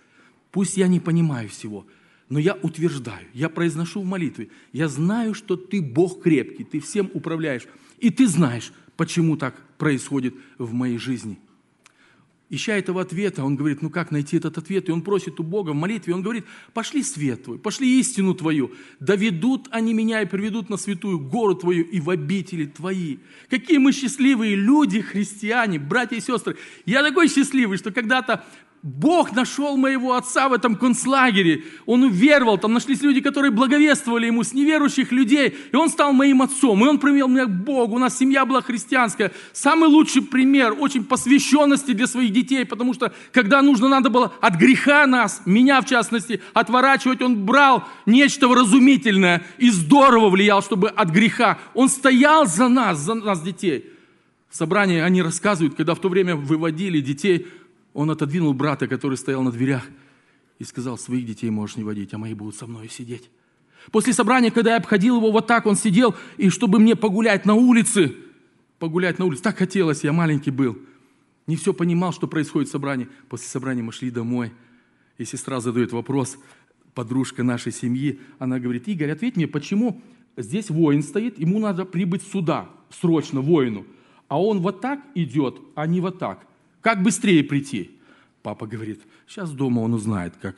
[0.50, 1.86] Пусть я не понимаю всего,
[2.28, 7.10] но я утверждаю, я произношу в молитве, я знаю, что ты Бог крепкий, ты всем
[7.14, 7.68] управляешь,
[7.98, 11.38] и ты знаешь, почему так происходит в моей жизни.
[12.48, 14.88] Ища этого ответа, он говорит, ну как найти этот ответ?
[14.88, 18.70] И он просит у Бога в молитве, он говорит, пошли свет твой, пошли истину твою,
[19.00, 23.18] доведут они меня и приведут на святую гору твою и в обители твои.
[23.50, 26.56] Какие мы счастливые люди, христиане, братья и сестры.
[26.84, 28.44] Я такой счастливый, что когда-то
[28.86, 31.64] Бог нашел моего отца в этом концлагере.
[31.86, 35.56] Он уверовал, там нашлись люди, которые благовествовали ему с неверующих людей.
[35.72, 37.96] И он стал моим отцом, и он привел меня к Богу.
[37.96, 39.32] У нас семья была христианская.
[39.52, 44.54] Самый лучший пример очень посвященности для своих детей, потому что когда нужно надо было от
[44.54, 51.10] греха нас, меня в частности, отворачивать, он брал нечто вразумительное и здорово влиял, чтобы от
[51.10, 51.58] греха.
[51.74, 53.90] Он стоял за нас, за нас детей.
[54.48, 57.48] В собрании они рассказывают, когда в то время выводили детей,
[57.96, 59.82] он отодвинул брата, который стоял на дверях,
[60.58, 63.30] и сказал, своих детей можешь не водить, а мои будут со мной сидеть.
[63.90, 67.54] После собрания, когда я обходил его вот так, он сидел, и чтобы мне погулять на
[67.54, 68.14] улице,
[68.78, 70.76] погулять на улице, так хотелось, я маленький был.
[71.46, 73.08] Не все понимал, что происходит в собрании.
[73.30, 74.52] После собрания мы шли домой,
[75.16, 76.36] и сестра задает вопрос,
[76.92, 80.02] подружка нашей семьи, она говорит, Игорь, ответь мне, почему
[80.36, 83.86] здесь воин стоит, ему надо прибыть сюда, срочно воину,
[84.28, 86.46] а он вот так идет, а не вот так.
[86.80, 87.90] Как быстрее прийти?
[88.42, 90.56] Папа говорит, сейчас дома он узнает, как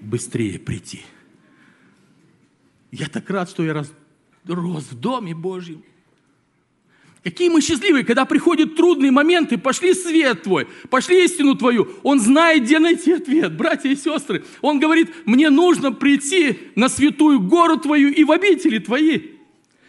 [0.00, 1.02] быстрее прийти.
[2.90, 3.92] Я так рад, что я рос,
[4.46, 5.84] рос в Доме Божьем.
[7.22, 11.90] Какие мы счастливые, когда приходят трудные моменты, пошли свет твой, пошли истину твою.
[12.02, 14.42] Он знает, где найти ответ, братья и сестры.
[14.62, 19.20] Он говорит, мне нужно прийти на святую гору твою и в обители твои.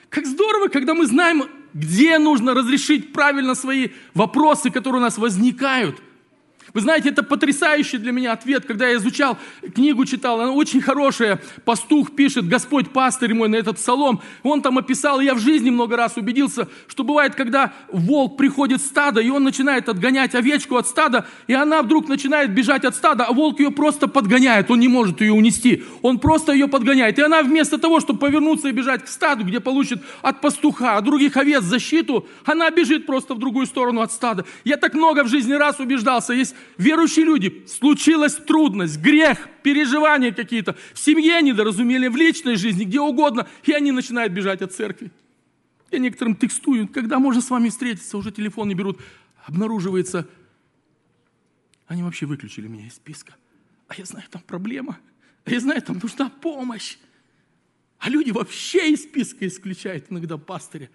[0.10, 6.02] Как здорово, когда мы знаем где нужно разрешить правильно свои вопросы, которые у нас возникают.
[6.74, 9.38] Вы знаете, это потрясающий для меня ответ, когда я изучал,
[9.76, 11.42] книгу читал, она очень хорошая.
[11.66, 14.22] Пастух пишет, Господь пастырь мой на этот псалом.
[14.44, 18.82] Он там описал, и я в жизни много раз убедился, что бывает, когда волк приходит
[18.82, 22.96] в стадо, и он начинает отгонять овечку от стада, и она вдруг начинает бежать от
[22.96, 25.84] стада, а волк ее просто подгоняет, он не может ее унести.
[26.02, 27.20] Он просто ее подгоняет.
[27.20, 31.04] И она вместо того, чтобы повернуться и бежать к стаду, где получит от пастуха, от
[31.04, 34.46] других овец защиту, она бежит просто в другую сторону от стада.
[34.64, 40.76] Я так много в жизни раз убеждался, есть верующие люди, случилась трудность, грех, переживания какие-то,
[40.94, 45.12] в семье недоразумели, в личной жизни, где угодно, и они начинают бежать от церкви.
[45.92, 49.00] Я некоторым текстую, когда можно с вами встретиться, уже телефон не берут.
[49.46, 50.28] Обнаруживается,
[51.88, 53.36] они вообще выключили меня из списка.
[53.88, 54.98] А я знаю, там проблема.
[55.44, 56.98] А я знаю, там нужна помощь.
[58.00, 60.90] А люди вообще из списка исключают иногда пастыря.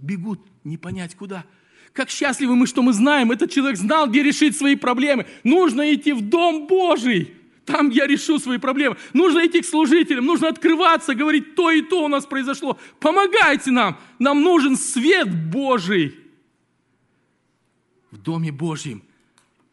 [0.00, 1.44] Бегут не понять куда.
[1.92, 5.26] Как счастливы мы, что мы знаем, этот человек знал, где решить свои проблемы.
[5.42, 7.34] Нужно идти в Дом Божий.
[7.64, 8.96] Там я решу свои проблемы.
[9.12, 12.78] Нужно идти к служителям, нужно открываться, говорить, то и то у нас произошло.
[13.00, 13.98] Помогайте нам.
[14.18, 16.18] Нам нужен свет Божий
[18.10, 19.02] в Доме Божьем.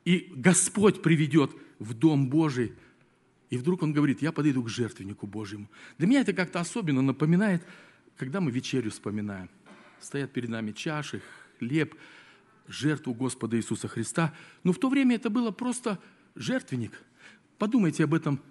[0.05, 2.74] И Господь приведет в Дом Божий.
[3.49, 5.70] И вдруг он говорит, я подойду к жертвеннику Божьему.
[5.97, 7.63] Для меня это как-то особенно напоминает,
[8.18, 9.49] когда мы вечерю вспоминаем.
[9.99, 11.22] Стоят перед нами чаши,
[11.58, 11.95] хлеб,
[12.68, 14.34] жертву Господа Иисуса Христа.
[14.64, 15.99] Но в то время это было просто
[16.36, 17.03] жертвенник.
[17.58, 18.41] Подумайте об этом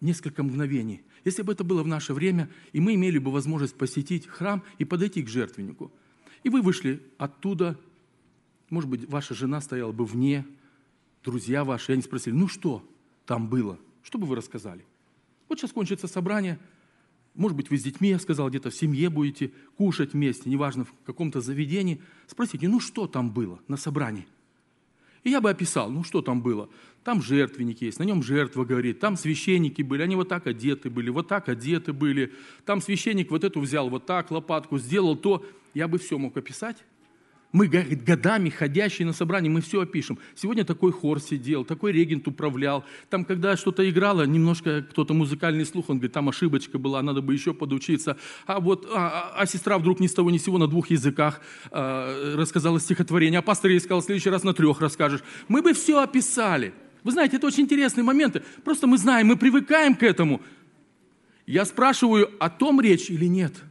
[0.00, 1.02] несколько мгновений.
[1.24, 4.84] Если бы это было в наше время, и мы имели бы возможность посетить храм и
[4.84, 5.92] подойти к жертвеннику,
[6.42, 7.78] и вы вышли оттуда,
[8.70, 10.46] может быть, ваша жена стояла бы вне,
[11.22, 12.82] друзья ваши, и они спросили, ну что
[13.26, 13.78] там было?
[14.02, 14.84] Что бы вы рассказали?
[15.48, 16.58] Вот сейчас кончится собрание–
[17.34, 20.92] может быть, вы с детьми, я сказал, где-то в семье будете кушать вместе, неважно, в
[21.04, 22.00] каком-то заведении.
[22.26, 24.26] Спросите, ну что там было на собрании?
[25.22, 26.68] И я бы описал, ну что там было.
[27.04, 31.10] Там жертвенник есть, на нем жертва говорит, там священники были, они вот так одеты были,
[31.10, 32.32] вот так одеты были.
[32.64, 35.44] Там священник вот эту взял, вот так лопатку, сделал то.
[35.72, 36.78] Я бы все мог описать.
[37.52, 40.18] Мы годами ходящие на собрании, мы все опишем.
[40.36, 42.84] Сегодня такой хор сидел, такой регент управлял.
[43.08, 47.34] Там, когда что-то играло, немножко кто-то музыкальный слух, он говорит, там ошибочка была, надо бы
[47.34, 48.16] еще подучиться.
[48.46, 50.90] А вот, а, а, а сестра вдруг ни с того ни с сего на двух
[50.90, 51.40] языках
[51.72, 55.22] а, рассказала стихотворение, а пастор ей сказал, в следующий раз на трех расскажешь.
[55.48, 56.72] Мы бы все описали.
[57.02, 58.42] Вы знаете, это очень интересные моменты.
[58.62, 60.40] Просто мы знаем, мы привыкаем к этому.
[61.46, 63.54] Я спрашиваю, о том речь или нет–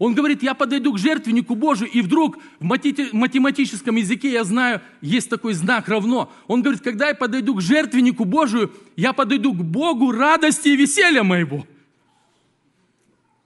[0.00, 5.28] он говорит, я подойду к жертвеннику Божию, и вдруг в математическом языке я знаю, есть
[5.28, 6.32] такой знак равно.
[6.46, 11.22] Он говорит, когда я подойду к жертвеннику Божию, я подойду к Богу радости и веселья
[11.22, 11.66] моего.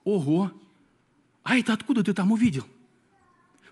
[0.05, 0.53] Ого!
[1.43, 2.63] А это откуда ты там увидел?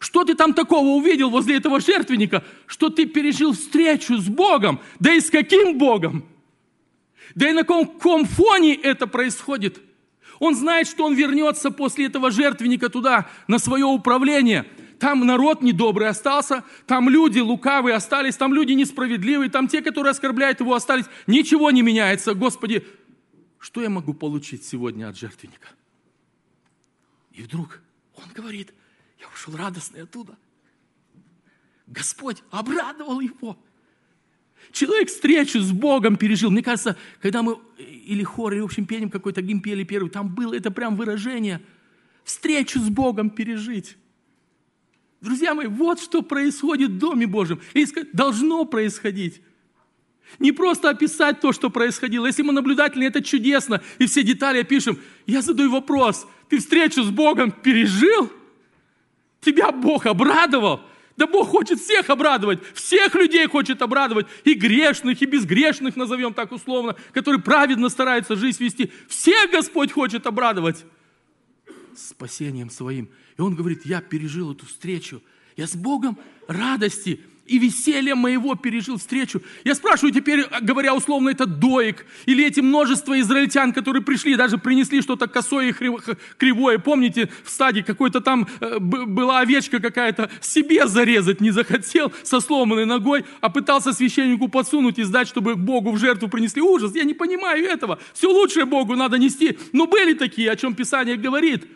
[0.01, 4.81] Что ты там такого увидел возле этого жертвенника, что ты пережил встречу с Богом?
[4.99, 6.25] Да и с каким Богом?
[7.37, 9.81] Да и на каком фоне это происходит–
[10.43, 14.67] он знает, что он вернется после этого жертвенника туда, на свое управление.
[14.99, 20.59] Там народ недобрый остался, там люди лукавые остались, там люди несправедливые, там те, которые оскорбляют
[20.59, 21.05] его, остались.
[21.29, 22.35] Ничего не меняется.
[22.35, 22.85] Господи,
[23.61, 25.69] что я могу получить сегодня от жертвенника?
[27.31, 27.81] И вдруг
[28.17, 28.75] он говорит,
[29.21, 30.37] я ушел радостный оттуда.
[31.87, 33.57] Господь обрадовал его.
[34.71, 36.51] Человек встречу с Богом пережил.
[36.51, 40.35] Мне кажется, когда мы или хор, или в общем пением какой-то гимн пели первый, там
[40.35, 41.61] было это прям выражение.
[42.25, 43.97] Встречу с Богом пережить.
[45.21, 47.61] Друзья мои, вот что происходит в Доме Божьем.
[47.75, 49.41] И должно происходить.
[50.39, 52.27] Не просто описать то, что происходило.
[52.27, 53.83] Если мы наблюдательны, это чудесно.
[53.99, 54.99] И все детали опишем.
[55.27, 56.27] Я задаю вопрос.
[56.49, 58.33] Ты встречу с Богом пережил?
[59.41, 60.81] Тебя Бог обрадовал?
[61.17, 66.53] Да Бог хочет всех обрадовать, всех людей хочет обрадовать, и грешных, и безгрешных, назовем так
[66.53, 68.91] условно, которые праведно стараются жизнь вести.
[69.09, 70.85] Всех Господь хочет обрадовать
[71.97, 73.11] спасением своим.
[73.37, 75.23] И он говорит, я пережил эту встречу,
[75.57, 79.43] я с Богом радости и веселье моего пережил встречу.
[79.65, 85.03] Я спрашиваю теперь, говоря условно, это доик, или эти множество израильтян, которые пришли, даже принесли
[85.03, 85.73] что-то косое и
[86.39, 86.79] кривое.
[86.79, 92.87] Помните, в стаде какой-то там э, была овечка какая-то, себе зарезать не захотел со сломанной
[92.87, 96.63] ногой, а пытался священнику подсунуть и сдать, чтобы Богу в жертву принесли.
[96.63, 97.99] Ужас, я не понимаю этого.
[98.15, 99.59] Все лучшее Богу надо нести.
[99.73, 101.67] Но были такие, о чем Писание говорит.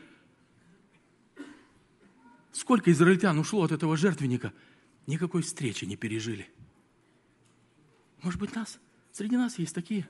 [2.53, 4.53] Сколько израильтян ушло от этого жертвенника–
[5.07, 6.49] никакой встречи не пережили.
[8.23, 8.79] Может быть, нас,
[9.13, 10.09] среди нас есть такие.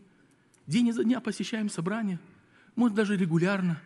[0.66, 2.18] День изо дня посещаем собрания,
[2.74, 3.80] может, даже регулярно.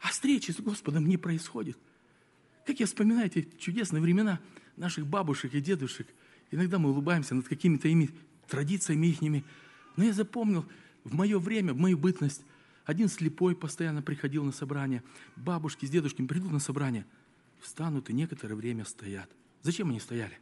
[0.00, 1.78] А встречи с Господом не происходит.
[2.66, 4.40] Как я вспоминаю эти чудесные времена
[4.76, 6.08] наших бабушек и дедушек,
[6.50, 8.10] иногда мы улыбаемся над какими-то ими
[8.48, 9.44] традициями ихними.
[9.96, 10.66] Но я запомнил,
[11.04, 12.44] в мое время, в мою бытность,
[12.84, 15.02] один слепой постоянно приходил на собрание,
[15.36, 17.06] бабушки с дедушками придут на собрание,
[17.60, 19.30] встанут и некоторое время стоят.
[19.62, 20.38] Зачем они стояли?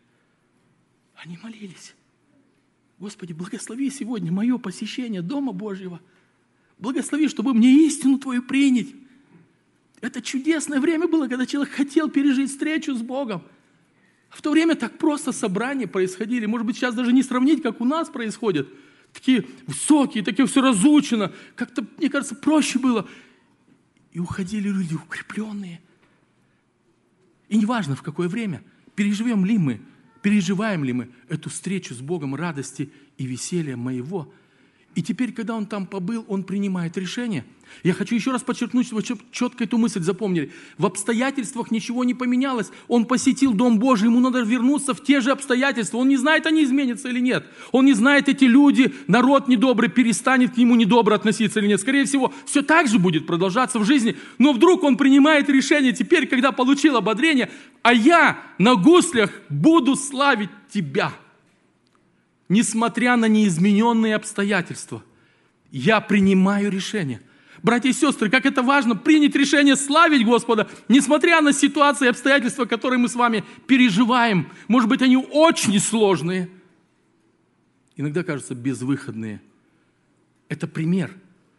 [1.14, 1.94] Они молились.
[2.98, 6.00] Господи, благослови сегодня мое посещение Дома Божьего.
[6.78, 8.88] Благослови, чтобы мне истину Твою принять.
[10.00, 13.42] Это чудесное время было, когда человек хотел пережить встречу с Богом.
[14.30, 16.46] В то время так просто собрания происходили.
[16.46, 18.68] Может быть, сейчас даже не сравнить, как у нас происходит.
[19.12, 21.32] Такие высокие, такие все разучено.
[21.56, 23.08] Как-то, мне кажется, проще было.
[24.12, 25.82] И уходили люди укрепленные.
[27.48, 28.62] И неважно, в какое время,
[29.00, 29.80] переживем ли мы,
[30.20, 34.30] переживаем ли мы эту встречу с Богом радости и веселья моего–
[34.96, 37.44] и теперь, когда он там побыл, он принимает решение.
[37.84, 40.50] Я хочу еще раз подчеркнуть, чтобы четко эту мысль запомнили.
[40.78, 42.70] В обстоятельствах ничего не поменялось.
[42.88, 45.98] Он посетил Дом Божий, ему надо вернуться в те же обстоятельства.
[45.98, 47.46] Он не знает, они изменятся или нет.
[47.70, 51.80] Он не знает, эти люди, народ недобрый, перестанет к нему недобро относиться или нет.
[51.80, 54.16] Скорее всего, все так же будет продолжаться в жизни.
[54.38, 57.48] Но вдруг он принимает решение теперь, когда получил ободрение,
[57.82, 61.12] а я на гуслях буду славить тебя
[62.50, 65.02] несмотря на неизмененные обстоятельства,
[65.70, 67.22] я принимаю решение.
[67.62, 72.64] Братья и сестры, как это важно принять решение славить Господа, несмотря на ситуации и обстоятельства,
[72.64, 74.48] которые мы с вами переживаем.
[74.66, 76.50] Может быть, они очень сложные,
[77.96, 79.40] иногда кажутся безвыходные.
[80.48, 81.14] Это пример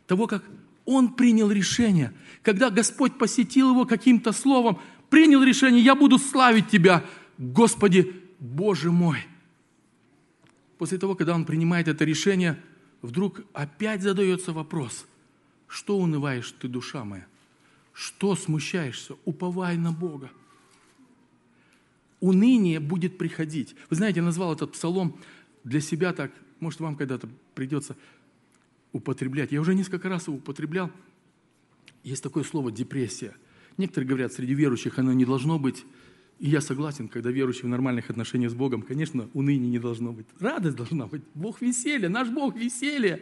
[0.08, 0.44] того, как
[0.86, 2.12] он принял решение.
[2.42, 4.80] Когда Господь посетил его каким-то словом,
[5.10, 7.06] принял решение, я буду славить Тебя,
[7.38, 9.20] Господи, Боже мой
[10.82, 12.60] после того, когда он принимает это решение,
[13.04, 15.06] вдруг опять задается вопрос,
[15.68, 17.28] что унываешь ты, душа моя?
[17.94, 19.14] Что смущаешься?
[19.24, 20.32] Уповай на Бога.
[22.20, 23.76] Уныние будет приходить.
[23.92, 25.20] Вы знаете, я назвал этот псалом
[25.64, 27.96] для себя так, может, вам когда-то придется
[28.92, 29.52] употреблять.
[29.52, 30.90] Я уже несколько раз его употреблял.
[32.04, 33.36] Есть такое слово депрессия.
[33.78, 35.86] Некоторые говорят, среди верующих оно не должно быть.
[36.42, 40.26] И я согласен, когда верующий в нормальных отношениях с Богом, конечно, уныния не должно быть.
[40.40, 41.22] Радость должна быть.
[41.36, 43.20] Бог веселья, наш Бог веселья.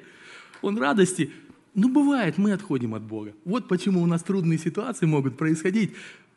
[0.61, 1.29] Он радости.
[1.75, 3.33] Но бывает, мы отходим от Бога.
[3.43, 5.91] Вот почему у нас трудные ситуации могут происходить.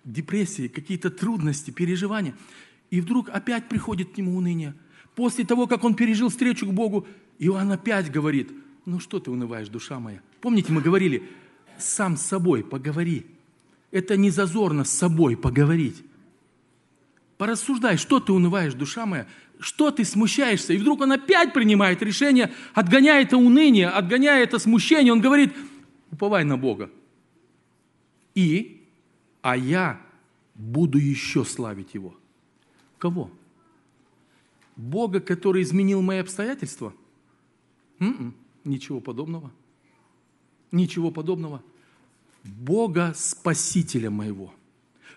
[0.04, 2.34] Депрессии, какие-то трудности, переживания.
[2.90, 4.74] И вдруг опять приходит к нему уныние.
[5.14, 7.06] После того, как он пережил встречу к Богу,
[7.38, 8.50] Иоанн опять говорит,
[8.86, 10.20] ну что ты унываешь, душа моя?
[10.40, 11.22] Помните, мы говорили,
[11.78, 13.24] сам с собой поговори.
[13.92, 16.02] Это не зазорно с собой поговорить.
[17.38, 19.26] Порассуждай, что ты унываешь, душа моя,
[19.58, 20.72] что ты смущаешься.
[20.72, 25.12] И вдруг он опять принимает решение, отгоняя это уныние, отгоняя это смущение.
[25.12, 25.52] Он говорит,
[26.10, 26.90] уповай на Бога.
[28.34, 28.82] И,
[29.40, 30.00] а я
[30.54, 32.14] буду еще славить Его.
[32.98, 33.30] Кого?
[34.76, 36.94] Бога, который изменил мои обстоятельства?
[37.98, 39.50] М-м, ничего подобного.
[40.70, 41.62] Ничего подобного.
[42.44, 44.52] Бога Спасителя моего–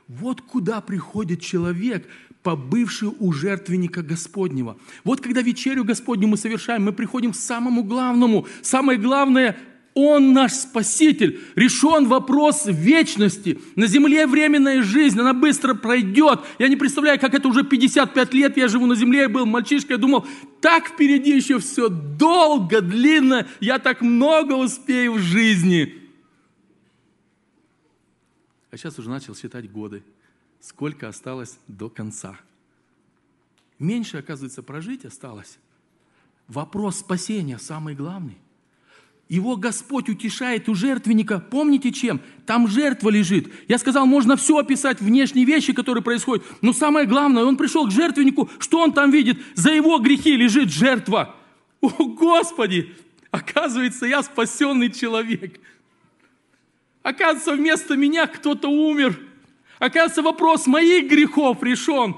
[0.07, 2.07] вот куда приходит человек,
[2.43, 4.77] побывший у жертвенника Господнего.
[5.03, 8.47] Вот когда вечерю Господню мы совершаем, мы приходим к самому главному.
[8.61, 9.57] Самое главное–
[9.95, 11.39] он наш Спаситель.
[11.55, 13.57] Решен вопрос вечности.
[13.77, 16.41] На земле временная жизнь, она быстро пройдет.
[16.59, 19.93] Я не представляю, как это уже 55 лет я живу на земле, я был мальчишкой,
[19.93, 20.27] я думал,
[20.59, 26.04] так впереди еще все долго, длинно, я так много успею в жизни
[28.75, 30.03] а сейчас уже начал считать годы,
[30.59, 32.37] сколько осталось до конца.
[33.79, 35.59] Меньше, оказывается, прожить осталось.
[36.49, 38.37] Вопрос спасения самый главный.
[39.29, 41.39] Его Господь утешает у жертвенника.
[41.39, 42.19] Помните чем?
[42.45, 43.49] Там жертва лежит.
[43.69, 46.45] Я сказал, можно все описать, внешние вещи, которые происходят.
[46.61, 49.41] Но самое главное, он пришел к жертвеннику, что он там видит?
[49.53, 51.33] За его грехи лежит жертва.
[51.79, 52.93] О, Господи!
[53.31, 55.61] Оказывается, я спасенный человек.
[57.05, 59.19] Оказывается, вместо меня кто-то умер.
[59.77, 62.15] Оказывается, вопрос моих грехов решен.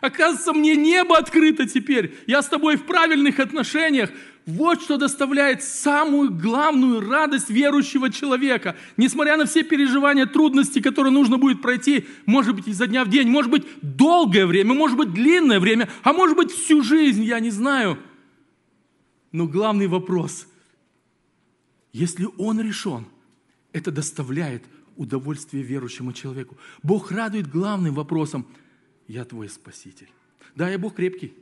[0.00, 2.16] Оказывается, мне небо открыто теперь.
[2.28, 4.10] Я с тобой в правильных отношениях.
[4.46, 8.76] Вот что доставляет самую главную радость верующего человека.
[8.96, 13.28] Несмотря на все переживания, трудности, которые нужно будет пройти, может быть, изо дня в день,
[13.28, 17.50] может быть, долгое время, может быть, длинное время, а может быть, всю жизнь, я не
[17.50, 17.98] знаю.
[19.32, 20.46] Но главный вопрос,
[21.92, 23.06] если он решен–
[23.76, 24.64] это доставляет
[24.96, 26.56] удовольствие верующему человеку.
[26.82, 28.46] Бог радует главным вопросом
[29.06, 30.08] «Я твой Спаситель».
[30.54, 31.34] Да, я Бог крепкий.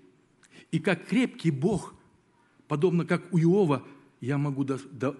[0.72, 1.94] И как крепкий Бог,
[2.66, 3.86] подобно как у Иова,
[4.20, 5.16] я могу до, до,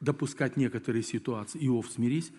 [0.00, 1.58] допускать некоторые ситуации.
[1.66, 2.30] Иов, смирись.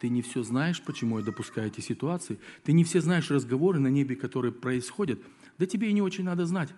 [0.00, 2.40] Ты не все знаешь, почему я допускаю эти ситуации.
[2.64, 5.20] Ты не все знаешь разговоры на небе, которые происходят.
[5.58, 6.70] Да тебе и не очень надо знать.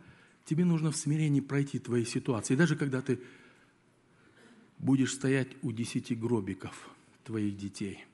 [0.45, 2.53] Тебе нужно в смирении пройти твои ситуации.
[2.53, 3.19] И даже когда ты
[4.81, 6.89] будешь стоять у десяти гробиков
[7.25, 8.05] твоих детей,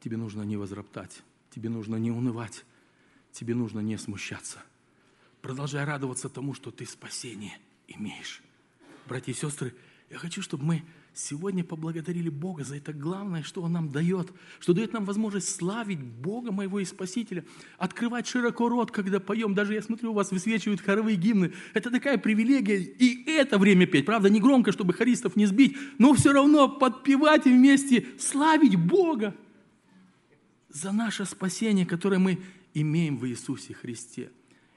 [0.00, 2.64] тебе нужно не возроптать, тебе нужно не унывать,
[3.32, 4.62] тебе нужно не смущаться.
[5.42, 7.58] Продолжай радоваться тому, что ты спасение
[7.88, 8.40] имеешь.
[9.06, 9.74] Братья и сестры,
[10.10, 10.84] я хочу, чтобы мы
[11.14, 16.00] сегодня поблагодарили Бога за это главное, что Он нам дает, что дает нам возможность славить
[16.00, 17.44] Бога моего и Спасителя,
[17.76, 19.54] открывать широко рот, когда поем.
[19.54, 21.52] Даже я смотрю, у вас высвечивают хоровые гимны.
[21.74, 22.78] Это такая привилегия.
[22.78, 24.06] И это время петь.
[24.06, 29.34] Правда, не громко, чтобы хористов не сбить, но все равно подпевать и вместе славить Бога
[30.68, 32.38] за наше спасение, которое мы
[32.74, 34.30] имеем в Иисусе Христе.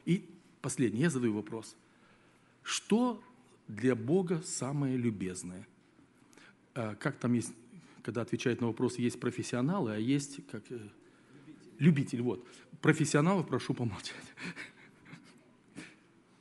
[0.05, 0.25] И
[0.61, 1.75] последний, я задаю вопрос.
[2.63, 3.21] Что
[3.67, 5.67] для Бога самое любезное?
[6.73, 7.53] А, как там есть,
[8.03, 10.91] когда отвечают на вопросы, есть профессионалы, а есть как любитель.
[11.79, 12.21] любитель.
[12.21, 12.47] Вот.
[12.81, 14.15] Профессионалов прошу помолчать.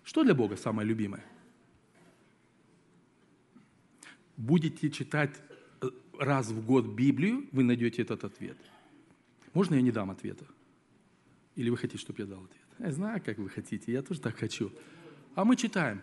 [0.03, 1.25] Что для Бога самое любимое?
[4.37, 5.31] Будете читать
[5.83, 8.57] э, раз в год Библию, вы найдете этот ответ.
[9.53, 10.47] Можно я не дам ответа?
[11.57, 12.67] Или вы хотите, чтобы я дал ответ?
[12.79, 14.73] Я знаю, как вы хотите, я тоже так хочу.
[15.35, 16.01] А мы читаем.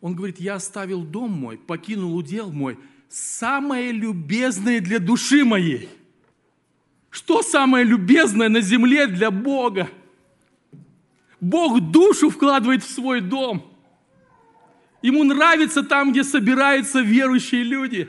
[0.00, 2.78] Он говорит, я оставил дом мой, покинул удел мой,
[3.12, 5.88] самое любезное для души моей.
[7.10, 9.90] Что самое любезное на земле для Бога?
[11.38, 13.70] Бог душу вкладывает в свой дом.
[15.02, 18.08] Ему нравится там, где собираются верующие люди.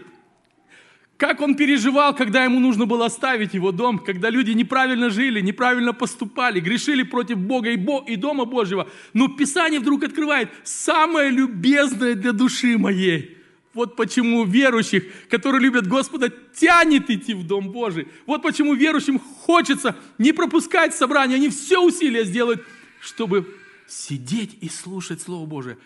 [1.17, 5.93] Как он переживал, когда ему нужно было оставить его дом, когда люди неправильно жили, неправильно
[5.93, 8.89] поступали, грешили против Бога и, Бог, и Дома Божьего.
[9.13, 13.37] Но Писание вдруг открывает самое любезное для души моей–
[13.73, 18.07] вот почему верующих, которые любят Господа, тянет идти в Дом Божий.
[18.25, 22.63] Вот почему верующим хочется не пропускать собрания, они все усилия сделают,
[23.01, 23.47] чтобы
[23.87, 25.77] сидеть и слушать Слово Божие,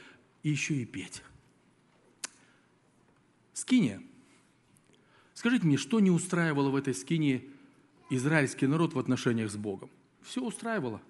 [0.44, 1.22] и еще и петь.
[3.54, 4.02] Скиния.
[5.34, 7.50] Скажите мне, что не устраивало в этой скинии
[8.10, 9.90] израильский народ в отношениях с Богом?
[10.22, 11.02] Все устраивало.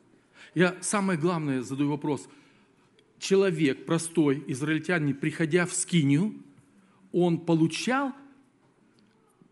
[0.53, 2.28] Я самое главное задаю вопрос.
[3.19, 6.36] Человек, простой израильтянин, приходя в скинию,
[7.24, 8.13] он получал,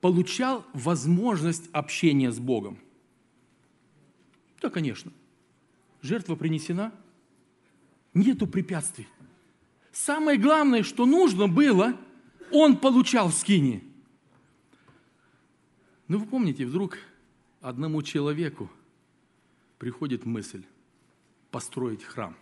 [0.02, 2.78] получал возможность общения с Богом.
[4.62, 5.12] Да, конечно.
[6.02, 6.92] Жертва принесена.
[8.14, 9.08] Нету препятствий.
[9.92, 11.98] Самое главное, что нужно было,
[12.52, 13.84] он получал в скине.
[16.08, 16.98] Ну, вы помните, вдруг
[17.62, 18.70] одному человеку
[19.80, 20.64] приходит мысль
[21.50, 22.36] построить храм.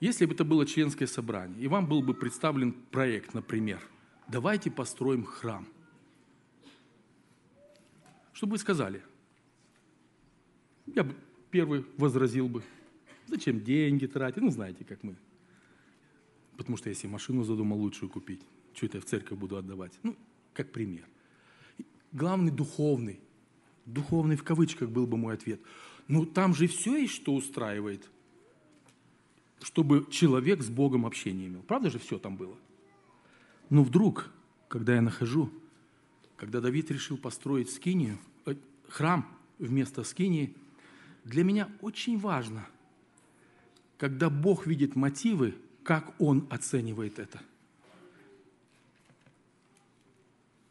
[0.00, 3.80] Если бы это было членское собрание, и вам был бы представлен проект, например,
[4.28, 5.66] давайте построим храм.
[8.32, 9.02] Что бы вы сказали?
[10.86, 11.14] Я бы
[11.50, 12.62] первый возразил бы.
[13.26, 14.42] Зачем деньги тратить?
[14.42, 15.16] Ну, знаете, как мы.
[16.56, 18.42] Потому что если машину задумал лучшую купить,
[18.74, 19.92] что это я в церковь буду отдавать?
[20.02, 20.16] Ну,
[20.52, 21.04] как пример.
[22.12, 23.20] Главный духовный,
[23.86, 25.60] духовный в кавычках был бы мой ответ.
[26.06, 28.10] Ну, там же все есть, что устраивает
[29.62, 31.62] чтобы человек с Богом общение имел.
[31.62, 32.56] Правда же все там было?
[33.70, 34.30] Но вдруг,
[34.68, 35.50] когда я нахожу,
[36.36, 38.54] когда Давид решил построить скинию, э,
[38.88, 39.26] храм
[39.58, 40.54] вместо скинии,
[41.24, 42.66] для меня очень важно,
[43.96, 47.40] когда Бог видит мотивы, как Он оценивает это.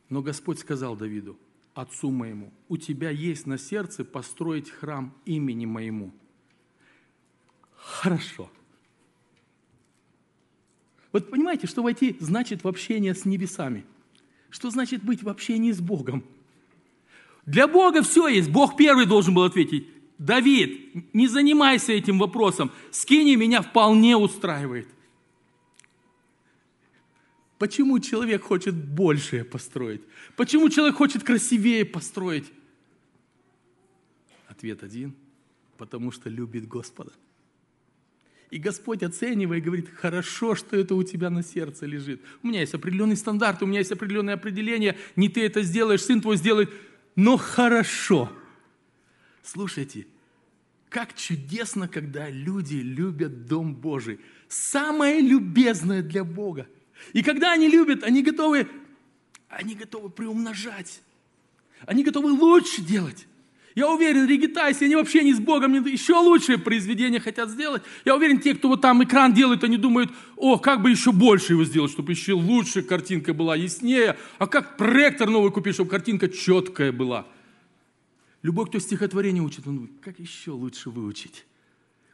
[0.10, 1.38] Но Господь сказал Давиду,
[1.74, 6.14] отцу моему, у тебя есть на сердце построить храм имени моему.
[7.76, 8.52] Хорошо.
[11.14, 13.86] Вот понимаете, что войти значит в общение с небесами.
[14.50, 16.24] Что значит быть в общении с Богом?
[17.46, 18.50] Для Бога все есть.
[18.50, 19.88] Бог первый должен был ответить.
[20.18, 22.72] Давид, не занимайся этим вопросом.
[22.92, 24.88] Скини меня вполне устраивает.
[27.60, 30.02] Почему человек хочет большее построить?
[30.36, 32.52] Почему человек хочет красивее построить?
[34.48, 35.14] Ответ один.
[35.78, 37.12] Потому что любит Господа.
[38.54, 42.22] И Господь, оценивая, говорит, хорошо, что это у тебя на сердце лежит.
[42.44, 44.96] У меня есть определенный стандарт, у меня есть определенное определение.
[45.16, 46.70] Не ты это сделаешь, сын твой сделает,
[47.16, 48.32] но хорошо.
[49.42, 50.06] Слушайте,
[50.90, 54.20] как чудесно, когда люди любят Дом Божий.
[54.50, 56.68] Самое любезное для Бога.
[57.12, 58.68] И когда они любят, они готовы,
[59.50, 61.02] они готовы приумножать.
[61.88, 63.26] Они готовы лучше делать.
[63.76, 67.82] Я уверен, регитайсы, они вообще не с Богом, еще лучшее произведение хотят сделать.
[68.06, 71.54] Я уверен, те, кто вот там экран делает, они думают, о, как бы еще больше
[71.54, 74.18] его сделать, чтобы еще лучше картинка была, яснее.
[74.38, 77.26] А как проектор новый купить, чтобы картинка четкая была.
[78.44, 81.46] Любой, кто стихотворение учит, он думает, как еще лучше выучить.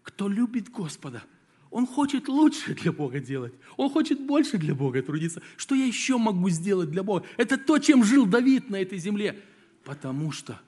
[0.03, 1.23] Кто любит Господа,
[1.71, 3.53] он хочет лучше для Бога делать.
[3.75, 5.41] Он хочет больше для Бога трудиться.
[5.57, 7.25] Что я еще могу сделать для Бога?
[7.35, 9.39] Это то, чем жил Давид на этой земле.
[9.83, 10.61] Потому что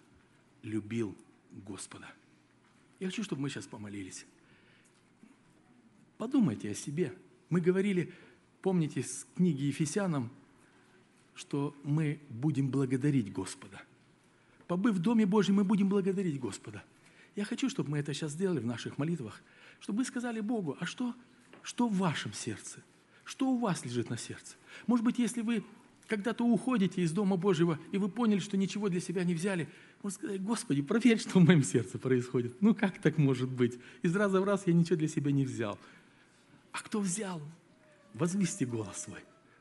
[0.64, 1.16] любил
[1.52, 2.08] Господа.
[3.00, 4.26] Я хочу, чтобы мы сейчас помолились.
[6.18, 7.14] Подумайте о себе.
[7.50, 8.14] Мы говорили,
[8.62, 10.30] помните, с книги Ефесянам,
[11.34, 13.82] что мы будем благодарить Господа.
[14.68, 16.84] Побыв в Доме Божьем, мы будем благодарить Господа.
[17.36, 19.42] Я хочу, чтобы мы это сейчас сделали в наших молитвах,
[19.80, 21.16] чтобы вы сказали Богу, а что,
[21.64, 22.84] что в вашем сердце?
[23.24, 24.56] Что у вас лежит на сердце?
[24.88, 25.64] Может быть, если вы
[26.08, 29.70] когда-то уходите из Дома Божьего, и вы поняли, что ничего для себя не взяли,
[30.04, 32.62] можно сказать, Господи, проверь, что в моем сердце происходит.
[32.62, 33.78] Ну, как так может быть?
[34.02, 35.80] Из раза в раз я ничего для себя не взял.
[36.72, 37.42] А кто взял?
[38.14, 39.20] Возвести голос свой.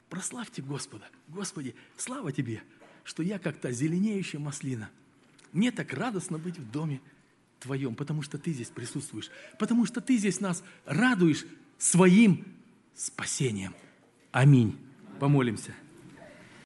[0.09, 1.07] Прославьте Господа.
[1.28, 2.62] Господи, слава Тебе,
[3.05, 4.91] что я как то зеленеющая маслина.
[5.53, 7.01] Мне так радостно быть в доме
[7.61, 11.45] Твоем, потому что Ты здесь присутствуешь, потому что Ты здесь нас радуешь
[11.78, 12.45] своим
[12.95, 13.74] спасением.
[14.32, 14.76] Аминь.
[15.20, 15.74] Помолимся.